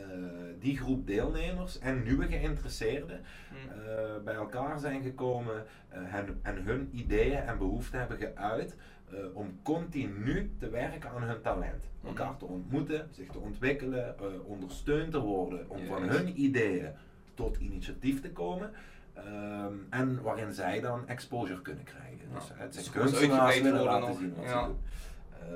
die 0.58 0.76
groep 0.78 1.06
deelnemers 1.06 1.78
en 1.78 2.02
nieuwe 2.02 2.26
geïnteresseerden 2.26 3.20
Hm. 3.48 3.54
eh, 3.80 4.22
bij 4.24 4.34
elkaar 4.34 4.78
zijn 4.78 5.02
gekomen 5.02 5.64
en, 5.88 6.38
en 6.42 6.62
hun 6.62 6.88
ideeën 6.92 7.38
en 7.42 7.58
behoeften 7.58 7.98
hebben 7.98 8.18
geuit 8.18 8.76
eh, 9.12 9.18
om 9.32 9.58
continu 9.62 10.50
te 10.58 10.68
werken 10.70 11.10
aan 11.10 11.22
hun 11.22 11.40
talent. 11.40 11.84
Elkaar 12.04 12.26
Mhm. 12.30 12.38
te 12.38 12.44
ontmoeten, 12.44 13.08
zich 13.10 13.28
te 13.30 13.38
ontwikkelen, 13.38 14.18
eh, 14.18 14.24
ondersteund 14.44 15.10
te 15.10 15.20
worden 15.20 15.70
om 15.70 15.86
van 15.86 16.02
hun 16.02 16.40
ideeën 16.42 16.90
tot 17.34 17.56
initiatief 17.56 18.20
te 18.20 18.30
komen. 18.30 18.70
Ehm, 19.14 19.72
en 19.90 20.22
waarin 20.22 20.52
zij 20.52 20.80
dan 20.80 21.08
exposure 21.08 21.62
kunnen 21.62 21.84
krijgen. 21.84 22.18
Ja, 22.32 22.38
Dus 22.38 22.48
het 22.54 22.72
dus 22.72 22.84
zijn 22.84 22.96
kunstenaars 22.96 23.60
willen 23.60 23.82
laten 23.82 24.14
zien 24.14 24.34
wat 24.34 24.44
Ja. 24.44 24.60
ze 24.62 24.66
doen. 24.66 24.78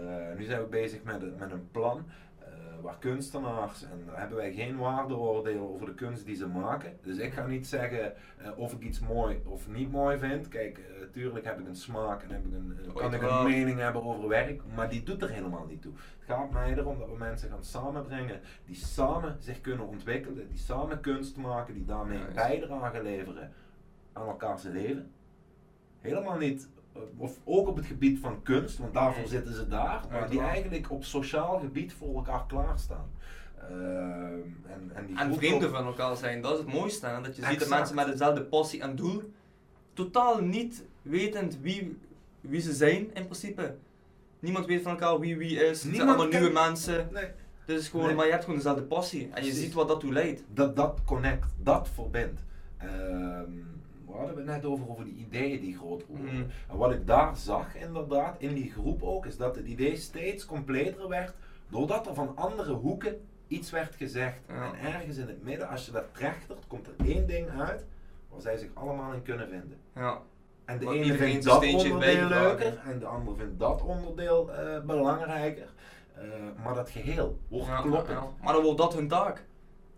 Eh, 0.09 0.39
nu 0.39 0.45
zijn 0.45 0.61
we 0.61 0.67
bezig 0.67 1.03
met, 1.03 1.23
een- 1.23 1.35
met 1.39 1.51
een 1.51 1.69
plan 1.71 2.07
waar 2.83 2.97
kunstenaars, 2.99 3.83
en 3.83 4.03
daar 4.07 4.19
hebben 4.19 4.37
wij 4.37 4.53
geen 4.53 4.77
waardeoordeel 4.77 5.69
over 5.75 5.87
de 5.87 5.95
kunst 5.95 6.27
die 6.27 6.37
ze 6.37 6.47
maken. 6.47 6.99
Dus 7.03 7.19
ik 7.19 7.33
ga 7.33 7.47
niet 7.47 7.67
zeggen 7.67 8.13
eh, 8.39 8.59
of 8.59 8.73
ik 8.73 8.81
iets 8.83 9.01
mooi 9.01 9.41
of 9.45 9.69
niet 9.69 9.91
mooi 9.93 10.19
vind. 10.19 10.49
Kijk, 10.49 10.79
eh, 10.79 11.07
tuurlijk 11.13 11.45
heb 11.45 11.61
ik 11.61 11.67
een 11.67 11.77
smaak 11.77 12.23
en 12.23 12.31
heb 12.31 12.45
ik 12.45 12.53
een, 12.53 12.79
eh, 12.87 12.95
kan 12.95 13.15
ik 13.15 13.23
een 13.23 13.45
mening 13.45 13.79
hebben 13.79 14.03
over 14.03 14.29
werk, 14.29 14.63
maar 14.75 14.89
die 14.89 15.03
doet 15.03 15.23
er 15.23 15.31
helemaal 15.31 15.67
niet 15.67 15.83
toe. 15.83 15.93
Het 15.93 16.37
gaat 16.37 16.51
mij 16.51 16.77
erom 16.77 16.99
dat 16.99 17.09
we 17.09 17.17
mensen 17.17 17.51
gaan 17.51 17.65
samenbrengen 17.65 18.41
die 18.65 18.77
samen 18.77 19.37
zich 19.41 19.61
kunnen 19.61 19.87
ontwikkelen, 19.87 20.49
die 20.49 20.59
samen 20.59 21.01
kunst 21.01 21.37
maken, 21.37 21.75
die 21.75 21.85
daarmee 21.85 22.19
Juist. 22.19 22.35
bijdrage 22.35 23.03
leveren 23.03 23.53
aan 24.13 24.27
elkaars 24.27 24.63
leven. 24.63 25.11
Helemaal 26.01 26.39
niet, 26.39 26.69
eh, 26.75 26.76
of 27.17 27.39
ook 27.45 27.69
op 27.69 27.77
het 27.77 27.87
gebied 27.87 28.19
van 28.19 28.43
kunst, 28.43 28.79
want 28.79 28.95
daarvoor 28.95 29.23
Mhm. 29.23 29.31
zitten 29.31 29.55
ze 29.55 29.69
daar, 29.69 30.01
maar 30.11 30.31
die 30.31 30.41
eigenlijk 30.41 30.91
op 30.91 31.05
sociaal 31.05 31.59
gebied 31.59 31.93
voor 31.93 32.15
elkaar 32.15 32.45
klaarstaan. 32.47 33.09
Ehm, 33.61 33.73
en, 34.67 34.91
en, 34.95 35.07
die 35.07 35.17
En 35.17 35.25
groep 35.27 35.39
vrienden 35.39 35.69
ook- 35.69 35.75
van 35.75 35.87
elkaar 35.87 36.17
zijn, 36.17 36.41
dat 36.43 36.53
is 36.53 36.59
het 36.59 36.73
mooiste. 36.73 37.07
hè, 37.07 37.15
Dat 37.21 37.27
je 37.27 37.33
ziet 37.33 37.43
dat 37.45 37.53
Exact. 37.53 37.71
mensen 37.79 37.95
met 37.97 38.07
dezelfde 38.07 38.43
passie 38.43 38.81
en 38.81 38.97
doel, 38.97 39.23
totaal 39.93 40.41
niet 40.43 40.85
wetend 41.03 41.59
wie, 41.61 41.99
wie 42.41 42.61
ze 42.61 42.73
zijn 42.73 42.99
in 43.15 43.25
principe. 43.25 43.75
Niemand 44.39 44.67
weet 44.67 44.83
van 44.83 44.91
elkaar 44.93 45.21
wie 45.21 45.37
wie 45.37 45.55
is. 45.57 45.69
Het 45.69 45.77
zijn 45.79 45.93
Niemand 45.93 46.19
allemaal 46.19 46.41
nieuwe 46.41 46.53
mensen. 46.55 47.09
Nee, 47.13 47.27
Dus 47.65 47.89
gewoon, 47.89 48.07
Nee. 48.07 48.15
maar 48.15 48.25
je 48.25 48.31
hebt 48.31 48.45
gewoon 48.45 48.59
dezelfde 48.59 48.83
passie. 48.83 49.21
En 49.23 49.27
je 49.29 49.33
Precies. 49.33 49.59
ziet 49.59 49.73
wat 49.73 49.89
dat 49.89 50.01
toe 50.01 50.13
leidt. 50.13 50.43
dat, 50.55 50.77
dat 50.77 51.01
connect, 51.05 51.47
dat 51.63 51.89
verbindt. 51.95 52.41
Ehm, 52.79 53.51
we 54.17 54.27
hadden 54.27 54.37
het 54.47 54.55
net 54.55 54.65
over, 54.65 54.91
over 54.91 55.05
die 55.05 55.15
ideeën 55.15 55.61
die 55.61 55.77
groot 55.77 56.07
worden. 56.07 56.27
Mhm. 56.35 56.45
En 56.71 56.77
wat 56.77 56.93
ik 56.93 57.07
daar 57.07 57.37
zag 57.37 57.75
inderdaad, 57.77 58.37
in 58.39 58.55
die 58.55 58.71
groep 58.71 59.03
ook, 59.03 59.27
is 59.27 59.37
dat 59.37 59.57
het 59.57 59.67
idee 59.67 59.97
steeds 59.97 60.47
completer 60.47 61.09
werd, 61.09 61.35
doordat 61.69 62.07
er 62.07 62.15
van 62.15 62.33
andere 62.37 62.73
hoeken 62.73 63.27
iets 63.49 63.71
werd 63.71 63.95
gezegd. 63.95 64.39
Ja. 64.49 64.73
En 64.73 64.95
ergens 64.95 65.17
in 65.17 65.27
het 65.27 65.43
midden, 65.43 65.69
als 65.69 65.87
je 65.87 65.93
dat 65.93 66.05
trechtert, 66.15 66.67
komt 66.67 66.87
er 66.87 67.07
één 67.07 67.27
ding 67.27 67.49
uit 67.61 67.85
waar 68.29 68.41
zij 68.41 68.57
zich 68.57 68.71
allemaal 68.75 69.13
in 69.13 69.23
kunnen 69.23 69.49
vinden. 69.49 69.79
Ja. 69.95 70.19
En 70.65 70.79
de 70.79 70.89
ene 70.91 71.15
vindt 71.15 71.45
dat 71.45 71.65
onderdeel 71.73 72.29
leuker 72.29 72.79
en 72.85 72.99
de 72.99 73.07
andere 73.07 73.37
vindt 73.37 73.59
dat 73.59 73.83
onderdeel 73.83 74.53
eh, 74.53 74.81
belangrijker. 74.81 75.69
Eh, 76.15 76.23
maar 76.65 76.75
dat 76.75 76.91
geheel 76.91 77.39
wordt 77.49 77.67
Ja, 77.67 77.81
kloppend. 77.81 78.19
ja. 78.19 78.29
Maar 78.43 78.53
dan 78.53 78.63
wordt 78.63 78.79
dat 78.79 78.95
hun 78.95 79.09
taak. 79.09 79.45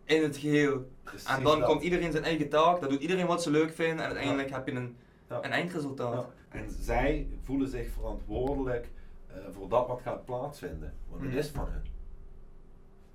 In 0.09 0.23
het 0.23 0.37
geheel. 0.37 0.91
Precies 1.03 1.29
En 1.29 1.43
dan 1.43 1.59
dat. 1.59 1.69
komt 1.69 1.83
iedereen 1.83 2.13
zijn 2.13 2.25
eigen 2.25 2.49
taak, 2.49 2.81
dan 2.81 2.89
doet 2.91 3.01
iedereen 3.01 3.27
wat 3.27 3.43
ze 3.43 3.51
leuk 3.51 3.75
vinden 3.75 3.99
en 4.05 4.11
uiteindelijk 4.11 4.51
heb 4.51 4.67
je 4.67 4.73
een, 4.73 4.97
een 5.29 5.43
eindresultaat. 5.51 6.27
En 6.49 6.71
zij 6.81 7.27
voelen 7.43 7.69
zich 7.69 7.89
verantwoordelijk 7.91 8.89
eh, 9.27 9.35
voor 9.53 9.69
dat 9.69 9.87
wat 9.87 10.01
gaat 10.03 10.25
plaatsvinden. 10.25 10.95
Want 11.09 11.21
het 11.23 11.31
Hmm. 11.31 11.39
is 11.41 11.49
van 11.49 11.69
hun. 11.69 11.83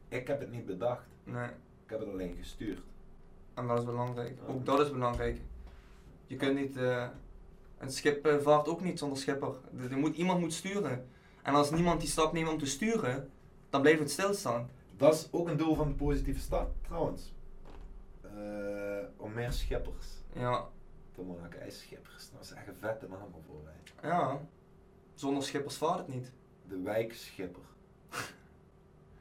Ik 0.08 0.28
heb 0.28 0.40
het 0.40 0.52
niet 0.52 0.66
bedacht. 0.66 1.06
Nee. 1.24 1.46
Ik 1.84 1.90
heb 1.90 2.00
het 2.00 2.10
alleen 2.10 2.36
gestuurd. 2.40 2.80
En 3.54 3.68
dat 3.68 3.80
is 3.80 3.86
belangrijk. 3.86 4.38
Ook 4.48 4.66
dat 4.66 4.80
is 4.80 4.92
belangrijk. 4.92 5.38
Je 6.28 6.36
kunt 6.36 6.56
niet, 6.56 6.78
eh, 6.78 7.06
een 7.78 7.92
schip 7.92 8.38
vaart 8.42 8.68
ook 8.68 8.82
niet 8.82 9.00
zonder 9.00 9.18
schipper. 9.18 9.54
Dus 9.72 9.92
er 9.92 9.98
moet, 9.98 10.16
iemand 10.16 10.40
moet 10.40 10.54
sturen. 10.54 11.08
En 11.42 11.54
als 11.54 11.72
niemand 11.72 12.00
die 12.00 12.10
stap 12.10 12.34
neemt 12.34 12.50
om 12.50 12.58
te 12.58 12.66
sturen, 12.66 13.30
dan 13.70 13.82
blijft 13.82 14.00
het 14.00 14.12
stilstaan. 14.12 14.70
Dat 14.98 15.14
is 15.14 15.28
ook 15.32 15.48
een 15.48 15.58
doel 15.58 15.76
van 15.76 15.88
de 15.88 15.94
positieve 15.94 16.40
stad 16.40 16.68
trouwens. 16.82 17.34
Eh, 18.22 18.32
van 19.18 19.34
meer 19.34 19.52
schippers 19.52 20.08
Ja, 20.34 20.66
te 21.12 21.22
maken. 21.22 21.60
Hij 21.60 21.68
is 21.68 21.80
schippers, 21.80 22.32
dat 22.32 22.42
is 22.44 22.52
echt 22.52 22.68
een 22.68 22.76
vette 22.80 23.08
naam 23.10 23.28
voor 23.46 23.62
mij. 23.64 24.10
ja. 24.10 24.40
Zonder 25.14 25.44
schippers 25.44 25.78
vaart 25.78 25.98
het 25.98 26.08
niet. 26.08 26.32
De 26.68 26.82
wijkschipper. 26.82 27.62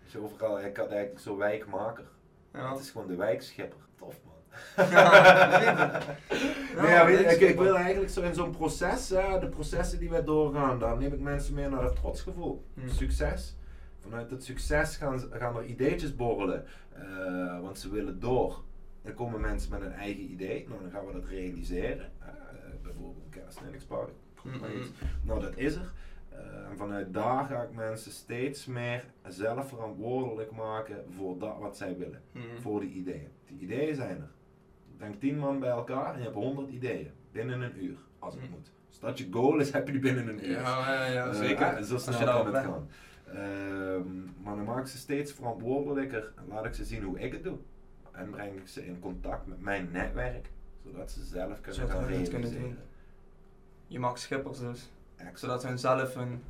Dus 0.04 0.16
overal, 0.22 0.60
ik 0.60 0.76
had 0.76 0.88
eigenlijk 0.90 1.20
zo'n 1.20 1.36
wijkmaker. 1.36 2.04
Ja. 2.52 2.70
Het 2.72 2.80
is 2.80 2.90
gewoon 2.90 3.06
de 3.06 3.16
wijkschipper. 3.16 3.78
Tof 3.96 4.20
man. 4.24 4.86
Ja, 4.90 5.98
nee, 6.76 6.90
ja, 6.90 7.06
weet 7.06 7.30
ik, 7.32 7.40
ik 7.40 7.58
wil 7.58 7.76
eigenlijk 7.76 8.12
zo 8.12 8.22
in 8.22 8.34
zo'n 8.34 8.50
proces, 8.50 9.08
ja, 9.08 9.38
de 9.38 9.48
processen 9.48 9.98
die 9.98 10.10
wij 10.10 10.24
doorgaan, 10.24 10.78
daar 10.78 10.96
neem 10.96 11.12
ik 11.12 11.20
mensen 11.20 11.54
mee 11.54 11.68
naar 11.68 11.82
het 11.84 11.96
trotsgevoel. 11.96 12.64
Hmm. 12.74 12.88
Succes. 12.88 13.56
Vanuit 14.02 14.30
het 14.30 14.44
succes 14.44 14.96
gaan, 14.96 15.20
gaan 15.30 15.56
er 15.56 15.64
ideetjes 15.64 16.16
borrelen, 16.16 16.64
eh, 16.92 17.60
want 17.60 17.78
ze 17.78 17.90
willen 17.90 18.20
door. 18.20 18.62
Dan 19.02 19.14
komen 19.14 19.40
mensen 19.40 19.70
met 19.70 19.82
een 19.82 19.92
eigen 19.92 20.22
idee, 20.30 20.66
nou, 20.68 20.80
dan 20.82 20.90
gaan 20.90 21.06
we 21.06 21.12
dat 21.12 21.24
realiseren. 21.24 22.12
Eh, 22.20 22.28
bijvoorbeeld 22.82 23.16
een. 23.30 24.12
Mm, 24.42 24.80
iets. 24.80 24.90
Nou, 25.22 25.40
dat 25.40 25.56
is 25.56 25.74
er. 25.74 25.92
Eh, 26.28 26.70
en 26.70 26.76
vanuit 26.76 27.14
daar 27.14 27.44
ga 27.44 27.62
ik 27.62 27.72
mensen 27.74 28.12
steeds 28.12 28.66
meer 28.66 29.04
zelf 29.28 29.68
verantwoordelijk 29.68 30.50
maken 30.52 31.04
voor 31.16 31.38
dat 31.38 31.58
wat 31.58 31.76
zij 31.76 31.96
willen. 31.96 32.22
Mm. 32.32 32.42
Voor 32.60 32.80
die 32.80 32.92
ideeën. 32.92 33.28
Die 33.46 33.58
ideeën 33.58 33.94
zijn 33.94 34.16
er. 34.20 34.30
Denk 34.98 35.20
10 35.20 35.38
man 35.38 35.60
bij 35.60 35.70
elkaar 35.70 36.12
en 36.12 36.18
je 36.18 36.24
hebt 36.24 36.36
100 36.36 36.68
ideeën. 36.70 37.10
Binnen 37.32 37.60
een 37.60 37.84
uur, 37.84 37.96
als 38.18 38.34
het 38.34 38.42
Mm. 38.42 38.50
moet. 38.50 38.72
Dus 38.88 38.98
dat 38.98 39.18
je 39.18 39.28
goal 39.30 39.58
is, 39.58 39.70
heb 39.70 39.86
je 39.86 39.92
die 39.92 40.00
binnen 40.00 40.28
een 40.28 40.44
uur. 40.50 40.60
Ja, 40.60 40.94
ja, 40.94 41.04
ja, 41.06 41.32
zeker. 41.32 41.84
zo 41.84 41.94
Als 41.94 42.02
snel 42.02 42.18
je 42.18 42.24
kan 42.24 42.34
daarop 42.34 42.46
het 42.54 42.64
gaan. 42.64 42.88
Ehm, 43.34 44.42
maar 44.42 44.56
dan 44.56 44.64
maak 44.64 44.78
ik 44.80 44.86
ze 44.86 44.98
steeds 44.98 45.32
verantwoordelijker 45.32 46.32
en 46.36 46.44
laat 46.48 46.64
ik 46.64 46.74
ze 46.74 46.84
zien 46.84 47.02
hoe 47.02 47.20
ik 47.20 47.32
het 47.32 47.42
doe. 47.42 47.56
En 48.12 48.30
breng 48.30 48.56
ik 48.58 48.68
ze 48.68 48.86
in 48.86 49.00
contact 49.00 49.46
met 49.46 49.60
mijn 49.60 49.88
netwerk, 49.92 50.50
zodat 50.84 51.10
ze 51.10 51.24
zelf 51.24 51.60
kunnen 51.60 51.74
Zodat 51.74 51.90
gaan 51.90 52.12
het 52.12 52.28
kunnen 52.28 52.50
realiseren. 52.50 52.78
Je 53.86 53.98
maakt 53.98 54.20
schippers 54.20 54.58
dus. 54.58 54.90
Exact. 55.16 55.38
Zodat 55.38 55.62
hun 55.62 55.78
zelf 55.78 56.14
hun, 56.14 56.42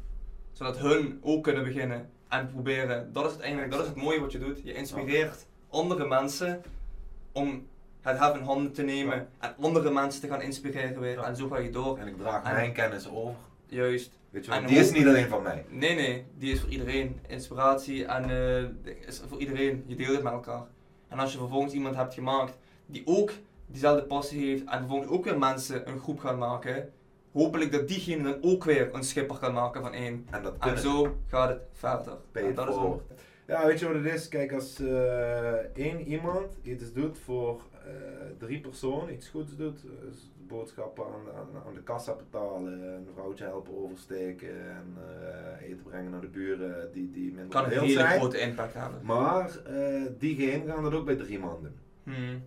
zodat 0.52 0.78
hun 0.78 1.18
ook 1.22 1.42
kunnen 1.42 1.64
beginnen 1.64 2.10
en 2.28 2.50
proberen. 2.50 3.12
Dat 3.12 3.26
is 3.26 3.32
het 3.32 3.40
eigenlijk, 3.40 3.72
dat 3.72 3.80
is 3.80 3.86
het 3.86 3.96
mooie 3.96 4.20
wat 4.20 4.32
je 4.32 4.38
doet. 4.38 4.60
Je 4.64 4.72
inspireert 4.72 5.46
andere 5.68 6.08
mensen 6.08 6.62
om 7.32 7.66
het 8.00 8.18
hef 8.18 8.36
in 8.36 8.42
handen 8.42 8.72
te 8.72 8.82
nemen 8.82 9.28
en 9.38 9.54
andere 9.60 9.90
mensen 9.90 10.20
te 10.20 10.28
gaan 10.28 10.40
inspireren 10.42 11.00
weer. 11.00 11.12
Ja. 11.16 11.24
En 11.26 11.36
zo 11.36 11.48
ga 11.48 11.58
je 11.58 11.70
door. 11.70 11.98
En 11.98 12.06
ik 12.06 12.16
draag 12.16 12.44
En- 12.44 12.54
mijn 12.54 12.72
kennis 12.72 13.08
over. 13.08 13.34
Juist. 13.72 14.10
Weet 14.30 14.44
je 14.44 14.50
wel, 14.50 14.60
En 14.60 14.66
die 14.66 14.78
is 14.78 14.88
ook- 14.88 14.94
niet 14.96 15.06
alleen 15.06 15.28
van 15.28 15.42
mij. 15.42 15.64
Nee, 15.68 15.94
nee, 15.94 16.24
die 16.38 16.52
is 16.52 16.60
voor 16.60 16.68
iedereen. 16.70 17.20
Inspiratie 17.26 18.04
en 18.04 18.30
eh, 18.30 19.06
is 19.06 19.22
voor 19.28 19.38
iedereen. 19.40 19.84
Je 19.86 19.94
deelt 19.96 20.14
het 20.14 20.22
met 20.22 20.32
elkaar. 20.32 20.66
En 21.08 21.18
als 21.18 21.32
je 21.32 21.38
vervolgens 21.38 21.72
iemand 21.72 21.94
hebt 21.96 22.14
gemaakt 22.14 22.56
die 22.86 23.02
ook 23.04 23.30
diezelfde 23.66 24.02
passie 24.04 24.46
heeft 24.46 24.64
en 24.64 24.78
vervolgens 24.78 25.10
ook 25.10 25.24
weer 25.24 25.38
mensen 25.38 25.88
een 25.88 25.98
groep 25.98 26.18
gaan 26.18 26.38
maken, 26.38 26.92
hopelijk 27.32 27.72
dat 27.72 27.88
diegene 27.88 28.22
dan 28.22 28.38
ook 28.52 28.64
weer 28.64 28.88
een 28.94 29.04
schipper 29.04 29.38
kan 29.38 29.52
maken 29.52 29.82
van 29.82 29.92
één. 29.94 30.26
En 30.30 30.42
dat 30.42 30.54
En 30.58 30.78
zo 30.78 31.16
gaat 31.26 31.48
het 31.48 31.60
verder. 31.72 32.16
En 32.32 32.54
dat 32.54 32.68
is 32.68 32.74
forward. 32.74 33.02
Ja, 33.52 33.66
weet 33.66 33.78
je 33.78 33.86
wat 33.86 33.94
het 34.04 34.14
is? 34.14 34.28
Kijk, 34.28 34.52
als 34.52 34.80
eh, 34.80 35.52
één 35.74 36.00
iemand 36.00 36.52
iets 36.62 36.92
doet 36.92 37.18
voor 37.18 37.62
eh, 37.84 37.92
drie 38.38 38.60
personen, 38.60 39.14
iets 39.14 39.28
goeds 39.28 39.56
doet, 39.56 39.82
dus 39.82 40.30
boodschappen 40.46 41.04
aan, 41.04 41.34
aan, 41.36 41.62
aan 41.66 41.74
de 41.74 41.82
kassa 41.82 42.14
betalen, 42.14 42.82
een 42.82 43.06
vrouwtje 43.14 43.44
helpen 43.44 43.84
oversteken 43.84 44.48
en 44.48 44.96
eh, 45.60 45.68
eten 45.68 45.82
brengen 45.82 46.10
naar 46.10 46.20
de 46.20 46.26
buren 46.26 46.92
die, 46.92 47.10
die 47.10 47.32
minder 47.32 47.48
kan 47.48 47.64
een 47.64 47.70
heel 47.70 47.80
hele 47.80 47.92
zijn. 47.92 48.20
grote 48.20 48.38
impact 48.38 48.74
hebben. 48.74 49.00
Maar 49.02 49.50
diegene 50.18 50.66
gaan 50.66 50.82
dat 50.82 50.94
ook 50.94 51.04
bij 51.04 51.16
drie 51.16 51.38
man 51.38 51.58
doen. 51.62 51.76
Hmm, 52.02 52.44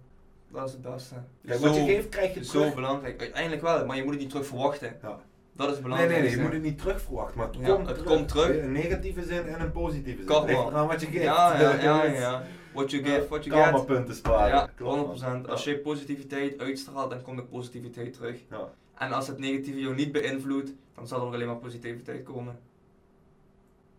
dat 0.51 0.67
is 0.67 0.73
het 0.73 0.81
beste. 0.81 1.15
Kijk, 1.45 1.59
zo, 1.59 1.67
wat 1.67 1.75
je 1.75 1.83
geeft, 1.83 2.09
krijg 2.09 2.33
je 2.33 2.43
zo 2.43 2.51
terug. 2.59 2.75
belangrijk. 2.75 3.19
Uiteindelijk 3.21 3.61
wel, 3.61 3.85
maar 3.85 3.95
je 3.95 4.03
moet 4.03 4.11
het 4.11 4.21
niet 4.21 4.29
terug 4.29 4.47
verwachten. 4.47 4.97
Ja. 5.01 5.19
Dat 5.55 5.67
is 5.67 5.73
Nee, 5.73 5.81
belangrijk. 5.83 6.11
nee, 6.11 6.21
nee, 6.21 6.31
je 6.37 6.41
moet 6.41 6.51
het 6.51 6.61
niet 6.61 6.77
terug 6.77 7.01
verwachten, 7.01 7.37
maar 7.37 7.47
het 7.47 7.55
Ja, 7.59 7.75
komt 7.75 7.87
het 7.87 7.97
terug. 7.97 8.13
komt 8.13 8.27
terug. 8.27 8.49
In 8.57 8.63
een 8.63 8.71
negatieve 8.71 9.23
zin 9.23 9.47
en 9.47 9.61
een 9.61 9.71
positieve 9.71 10.17
zin. 10.17 10.25
Karma. 10.27 10.85
Wat 10.85 11.01
je 11.01 11.07
geeft. 11.07 11.23
Ja, 11.23 11.59
ja, 11.59 11.81
ja, 11.81 12.03
ja. 12.03 12.43
What 12.73 12.91
you 12.91 13.03
give, 13.03 13.27
what 13.27 13.43
you 13.45 13.55
Karma 13.61 13.77
get. 13.77 13.85
punten 13.87 14.15
sparen. 14.15 14.55
Ja, 14.55 14.69
Klopt, 14.75 15.21
man. 15.21 15.43
100%. 15.45 15.47
Als 15.49 15.63
je 15.63 15.77
positiviteit 15.77 16.59
uitstraalt, 16.59 17.09
dan 17.09 17.21
komt 17.21 17.37
de 17.37 17.43
positiviteit 17.43 18.13
terug. 18.13 18.39
Ja. 18.49 18.69
En 18.97 19.11
als 19.11 19.27
het 19.27 19.37
negatieve 19.37 19.79
jou 19.79 19.95
niet 19.95 20.11
beïnvloedt, 20.11 20.71
dan 20.95 21.07
zal 21.07 21.19
er 21.19 21.25
ook 21.27 21.33
alleen 21.33 21.47
maar 21.47 21.55
positiviteit 21.55 22.23
komen. 22.23 22.59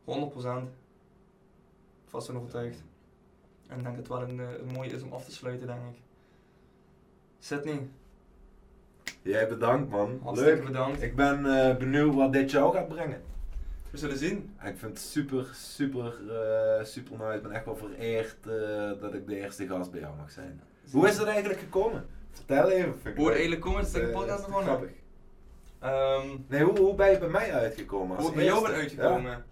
100%. 0.04 0.70
Vast 2.04 2.26
van 2.26 2.36
overtuigd. 2.36 2.82
En 3.66 3.78
ik 3.78 3.84
denk 3.84 3.96
dat 3.96 4.08
het 4.08 4.08
wel 4.08 4.22
een, 4.28 4.40
eh, 4.40 4.58
een 4.66 4.72
mooie 4.74 4.90
is 4.90 5.02
om 5.02 5.12
af 5.12 5.24
te 5.24 5.32
sluiten, 5.32 5.66
denk 5.66 5.78
ik. 5.90 5.98
Sydney, 7.38 7.88
Jij 9.26 9.48
bedankt 9.48 9.90
man. 9.90 10.20
hartstikke 10.22 10.54
Leuk. 10.56 10.66
bedankt. 10.66 11.02
Ik 11.02 11.16
ben 11.16 11.46
eh, 11.68 11.76
benieuwd 11.76 12.14
wat 12.14 12.32
dit 12.32 12.50
jou 12.50 12.74
gaat 12.74 12.88
brengen. 12.88 13.22
We 13.90 13.98
zullen 13.98 14.16
zien. 14.18 14.54
En 14.58 14.68
Ik 14.72 14.78
vind 14.78 14.92
het 14.92 15.00
super, 15.00 15.46
super, 15.54 16.14
eh, 16.30 16.84
super 16.84 17.18
nice. 17.18 17.36
Ik 17.36 17.42
ben 17.42 17.50
echt 17.52 17.64
wel 17.64 17.76
vereerd 17.76 18.36
eh, 18.46 19.00
dat 19.00 19.14
ik 19.14 19.26
de 19.26 19.36
eerste 19.40 19.66
gast 19.66 19.90
bij 19.90 20.00
jou 20.00 20.16
mag 20.16 20.30
zijn. 20.30 20.60
Hoe 20.90 21.08
is 21.08 21.16
dat 21.16 21.26
eigenlijk 21.26 21.60
gekomen? 21.60 22.06
Vertel 22.30 22.70
even. 22.70 22.94
Hoe 23.16 23.30
eigenlijk 23.30 23.60
komt, 23.60 23.86
is 23.86 23.92
dat 23.92 24.00
ik 24.02 24.06
een 24.06 24.12
podcast 24.14 24.38
is 24.40 24.46
begonnen. 24.46 24.68
Grappig. 24.68 24.90
Ehm, 25.78 26.26
Nee, 26.48 26.62
hoe, 26.62 26.78
hoe 26.78 26.94
ben 26.94 27.10
je 27.10 27.18
bij 27.18 27.28
mij 27.28 27.52
uitgekomen? 27.52 28.16
als 28.16 28.26
Hoe 28.26 28.26
het 28.26 28.34
bij 28.36 28.44
jou 28.44 28.62
bent 28.62 28.74
uitgekomen? 28.74 29.44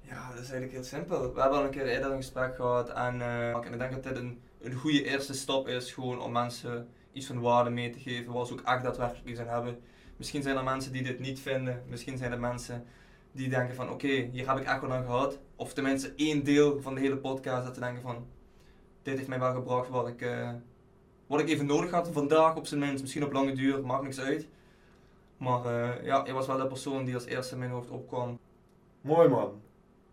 Ja. 0.00 0.28
dat 0.28 0.42
is 0.42 0.50
eigenlijk 0.50 0.72
heel 0.72 0.84
simpel. 0.84 1.34
We 1.34 1.40
hebben 1.40 1.58
al 1.58 1.64
een 1.64 1.70
keer 1.70 1.86
eerder 1.86 2.10
een 2.10 2.16
gesprek 2.16 2.54
gehad 2.56 2.88
en, 2.88 3.20
eh, 3.20 3.48
en 3.50 3.72
ik 3.72 3.78
denk 3.78 3.92
dat 3.92 4.02
dit 4.02 4.16
een, 4.16 4.40
een 4.62 4.74
goede 4.74 5.04
eerste 5.04 5.34
stap 5.34 5.68
is 5.68 5.92
gewoon 5.92 6.20
om 6.20 6.32
mensen 6.32 6.88
iets 7.16 7.26
van 7.26 7.40
waarde 7.40 7.70
mee 7.70 7.90
te 7.90 7.98
geven 7.98 8.32
waar 8.32 8.46
ze 8.46 8.52
ook 8.52 8.60
echt 8.60 8.82
daadwerkelijk 8.82 9.28
iets 9.28 9.40
aan 9.40 9.48
hebben. 9.48 9.78
Misschien 10.16 10.42
zijn 10.42 10.56
er 10.56 10.64
mensen 10.64 10.92
die 10.92 11.02
dit 11.02 11.18
niet 11.18 11.40
vinden, 11.40 11.82
misschien 11.88 12.16
zijn 12.18 12.32
er 12.32 12.40
mensen 12.40 12.84
die 13.32 13.48
denken 13.48 13.74
van 13.74 13.90
oké, 13.90 14.08
hier 14.08 14.48
heb 14.48 14.58
ik 14.58 14.64
echt 14.64 14.80
wel 14.80 14.92
aan 14.92 15.04
gehad. 15.04 15.38
Of 15.56 15.72
tenminste 15.72 16.12
één 16.16 16.44
deel 16.44 16.80
van 16.80 16.94
de 16.94 17.00
hele 17.00 17.16
podcast 17.16 17.64
dat 17.64 17.74
ze 17.74 17.80
denken 17.80 18.02
van 18.02 18.26
dit 19.02 19.16
heeft 19.16 19.28
mij 19.28 19.38
wel 19.38 19.52
gebracht 19.54 19.88
wat 19.88 20.08
ik, 20.08 20.20
eh, 20.20 20.50
wat 21.26 21.40
ik 21.40 21.48
even 21.48 21.66
nodig 21.66 21.90
had 21.90 22.08
vandaag 22.12 22.56
op 22.56 22.66
zijn 22.66 22.80
minst. 22.80 23.02
Misschien 23.02 23.24
op 23.24 23.32
lange 23.32 23.52
duur, 23.54 23.86
maakt 23.86 24.02
niks 24.02 24.20
uit. 24.20 24.48
Maar 25.36 25.64
eh, 25.64 26.04
ja, 26.04 26.22
je 26.26 26.32
was 26.32 26.46
wel 26.46 26.56
de 26.56 26.66
persoon 26.66 27.04
die 27.04 27.14
als 27.14 27.24
eerste 27.24 27.52
in 27.52 27.58
mijn 27.58 27.70
hoofd 27.70 27.90
opkwam. 27.90 28.38
Mooi 29.00 29.28
man. 29.28 29.60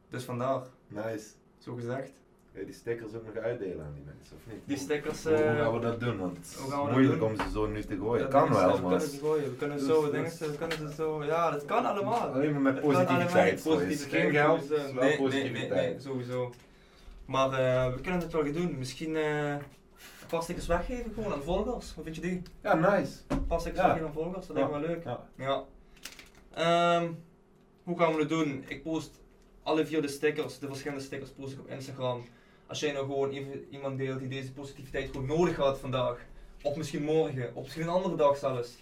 Dus 0.09 0.23
vandaar, 0.23 0.61
Nice. 0.87 1.27
zo 1.57 1.75
gezegd. 1.75 2.11
Je 2.53 2.65
die 2.65 2.73
stickers 2.73 3.13
ook 3.13 3.25
nog 3.25 3.43
uitdelen 3.43 3.85
aan 3.85 3.93
die 3.93 4.03
mensen, 4.05 4.35
of 4.35 4.53
niet? 4.53 4.61
Die 4.65 4.77
stickers. 4.77 5.23
Hoe, 5.23 5.33
hoe 5.33 5.43
eh, 5.43 5.57
gaan 5.57 5.73
we 5.73 5.79
dat 5.79 5.99
doen? 5.99 6.17
Want 6.17 6.37
het 6.37 6.45
is 6.45 6.55
we 6.55 6.87
moeilijk 6.91 7.19
doen? 7.19 7.29
om 7.29 7.37
ze 7.37 7.49
zo 7.53 7.65
nu 7.67 7.81
te 7.81 7.97
gooien. 7.97 8.21
dat 8.21 8.31
kan 8.31 8.49
wel, 8.53 8.75
we 8.75 8.81
maar... 8.81 8.89
kunnen 8.89 9.09
ze 9.09 9.19
gooien, 9.19 9.43
we 9.43 9.55
kunnen 9.55 9.77
Dus- 9.77 9.87
zo, 9.87 10.11
dingen, 10.11 10.31
we 10.39 10.55
kunnen 10.57 10.77
ze 10.77 10.93
zo, 10.95 11.23
ja, 11.23 11.51
dat 11.51 11.65
kan 11.65 11.85
allemaal. 11.85 12.33
Alleen 12.33 12.51
maar 12.51 12.61
met 12.61 12.79
positiviteit. 12.81 13.63
positiviteit, 13.63 14.21
Geen 14.21 14.31
geld, 14.31 14.67
wel 14.67 14.93
nee, 15.27 15.51
nee, 15.51 15.69
nee, 15.69 15.99
sowieso. 15.99 16.53
Maar 17.25 17.51
eh, 17.53 17.93
we 17.93 18.01
kunnen 18.01 18.19
het 18.21 18.31
wel 18.31 18.43
gaan 18.43 18.53
doen. 18.53 18.77
Misschien 18.77 19.15
eh 19.15 19.49
een 19.49 20.29
paar 20.29 20.43
stickers 20.43 20.67
weggeven 20.67 21.11
gewoon 21.13 21.33
aan 21.33 21.43
volgers. 21.43 21.93
Hoe 21.93 22.03
vind 22.03 22.15
je 22.15 22.21
die? 22.21 22.41
Ja, 22.61 22.73
nice. 22.73 23.11
Stickers 23.57 23.63
Ja. 23.63 23.85
weggeven 23.85 24.07
aan 24.07 24.13
volgers, 24.13 24.47
dat 24.47 24.55
lijkt 24.55 24.71
me 24.71 24.79
wel 24.79 24.87
leuk. 24.87 25.03
Ja. 25.03 25.23
Ja. 25.35 25.63
Ehm, 26.53 27.11
hoe 27.83 27.99
gaan 27.99 28.13
we 28.13 28.19
het 28.19 28.29
doen? 28.29 28.63
Ik 28.67 28.83
post 28.83 29.21
alle 29.63 29.85
vier 29.85 30.01
de 30.01 30.07
stickers, 30.07 30.59
de 30.59 30.67
verschillende 30.67 31.03
stickers 31.03 31.29
post 31.29 31.53
ik 31.53 31.59
op 31.59 31.67
Instagram. 31.67 32.23
Als 32.73 32.81
jij 32.81 32.91
nou 32.91 33.05
gewoon 33.05 33.29
even 33.29 33.67
iemand 33.69 33.97
deelt 33.97 34.19
die 34.19 34.27
deze 34.27 34.53
positiviteit 34.53 35.09
gewoon 35.11 35.25
nodig 35.25 35.55
had 35.55 35.79
vandaag, 35.79 36.17
of 36.61 36.75
misschien 36.75 37.03
morgen, 37.03 37.55
of 37.55 37.63
misschien 37.63 37.83
een 37.83 37.89
andere 37.89 38.15
dag 38.15 38.37
zelfs, 38.37 38.75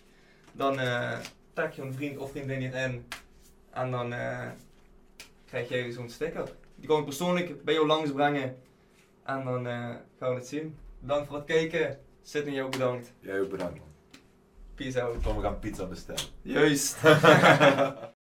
dan 0.51 0.79
eh 0.79 1.19
tag 1.53 1.75
je 1.75 1.81
een 1.81 1.93
vriend 1.93 2.17
of 2.17 2.31
vriendin 2.31 2.59
hierin. 2.59 3.05
En 3.71 3.91
dan 3.91 4.13
eh, 4.13 4.47
krijg 5.45 5.69
jij 5.69 5.91
zo'n 5.91 6.09
sticker. 6.09 6.51
Die 6.75 6.87
kan 6.87 6.99
ik 6.99 7.05
persoonlijk 7.05 7.63
bij 7.63 7.73
jou 7.73 7.87
langsbrengen. 7.87 8.57
En 9.23 9.43
dan 9.43 9.67
eh, 9.67 9.95
gaan 10.19 10.29
we 10.29 10.35
het 10.35 10.47
zien. 10.47 10.77
Bedankt 10.99 11.27
voor 11.27 11.35
het 11.35 11.45
kijken. 11.45 11.99
Sidney, 12.21 12.53
jou 12.53 12.69
bedankt. 12.69 13.13
Jij 13.19 13.41
ook 13.41 13.49
bedankt 13.49 13.79
man. 13.79 13.87
Peace 14.75 15.01
out. 15.01 15.23
We 15.23 15.41
gaan 15.41 15.59
pizza 15.59 15.85
bestellen. 15.85 16.23
Juist. 16.41 16.97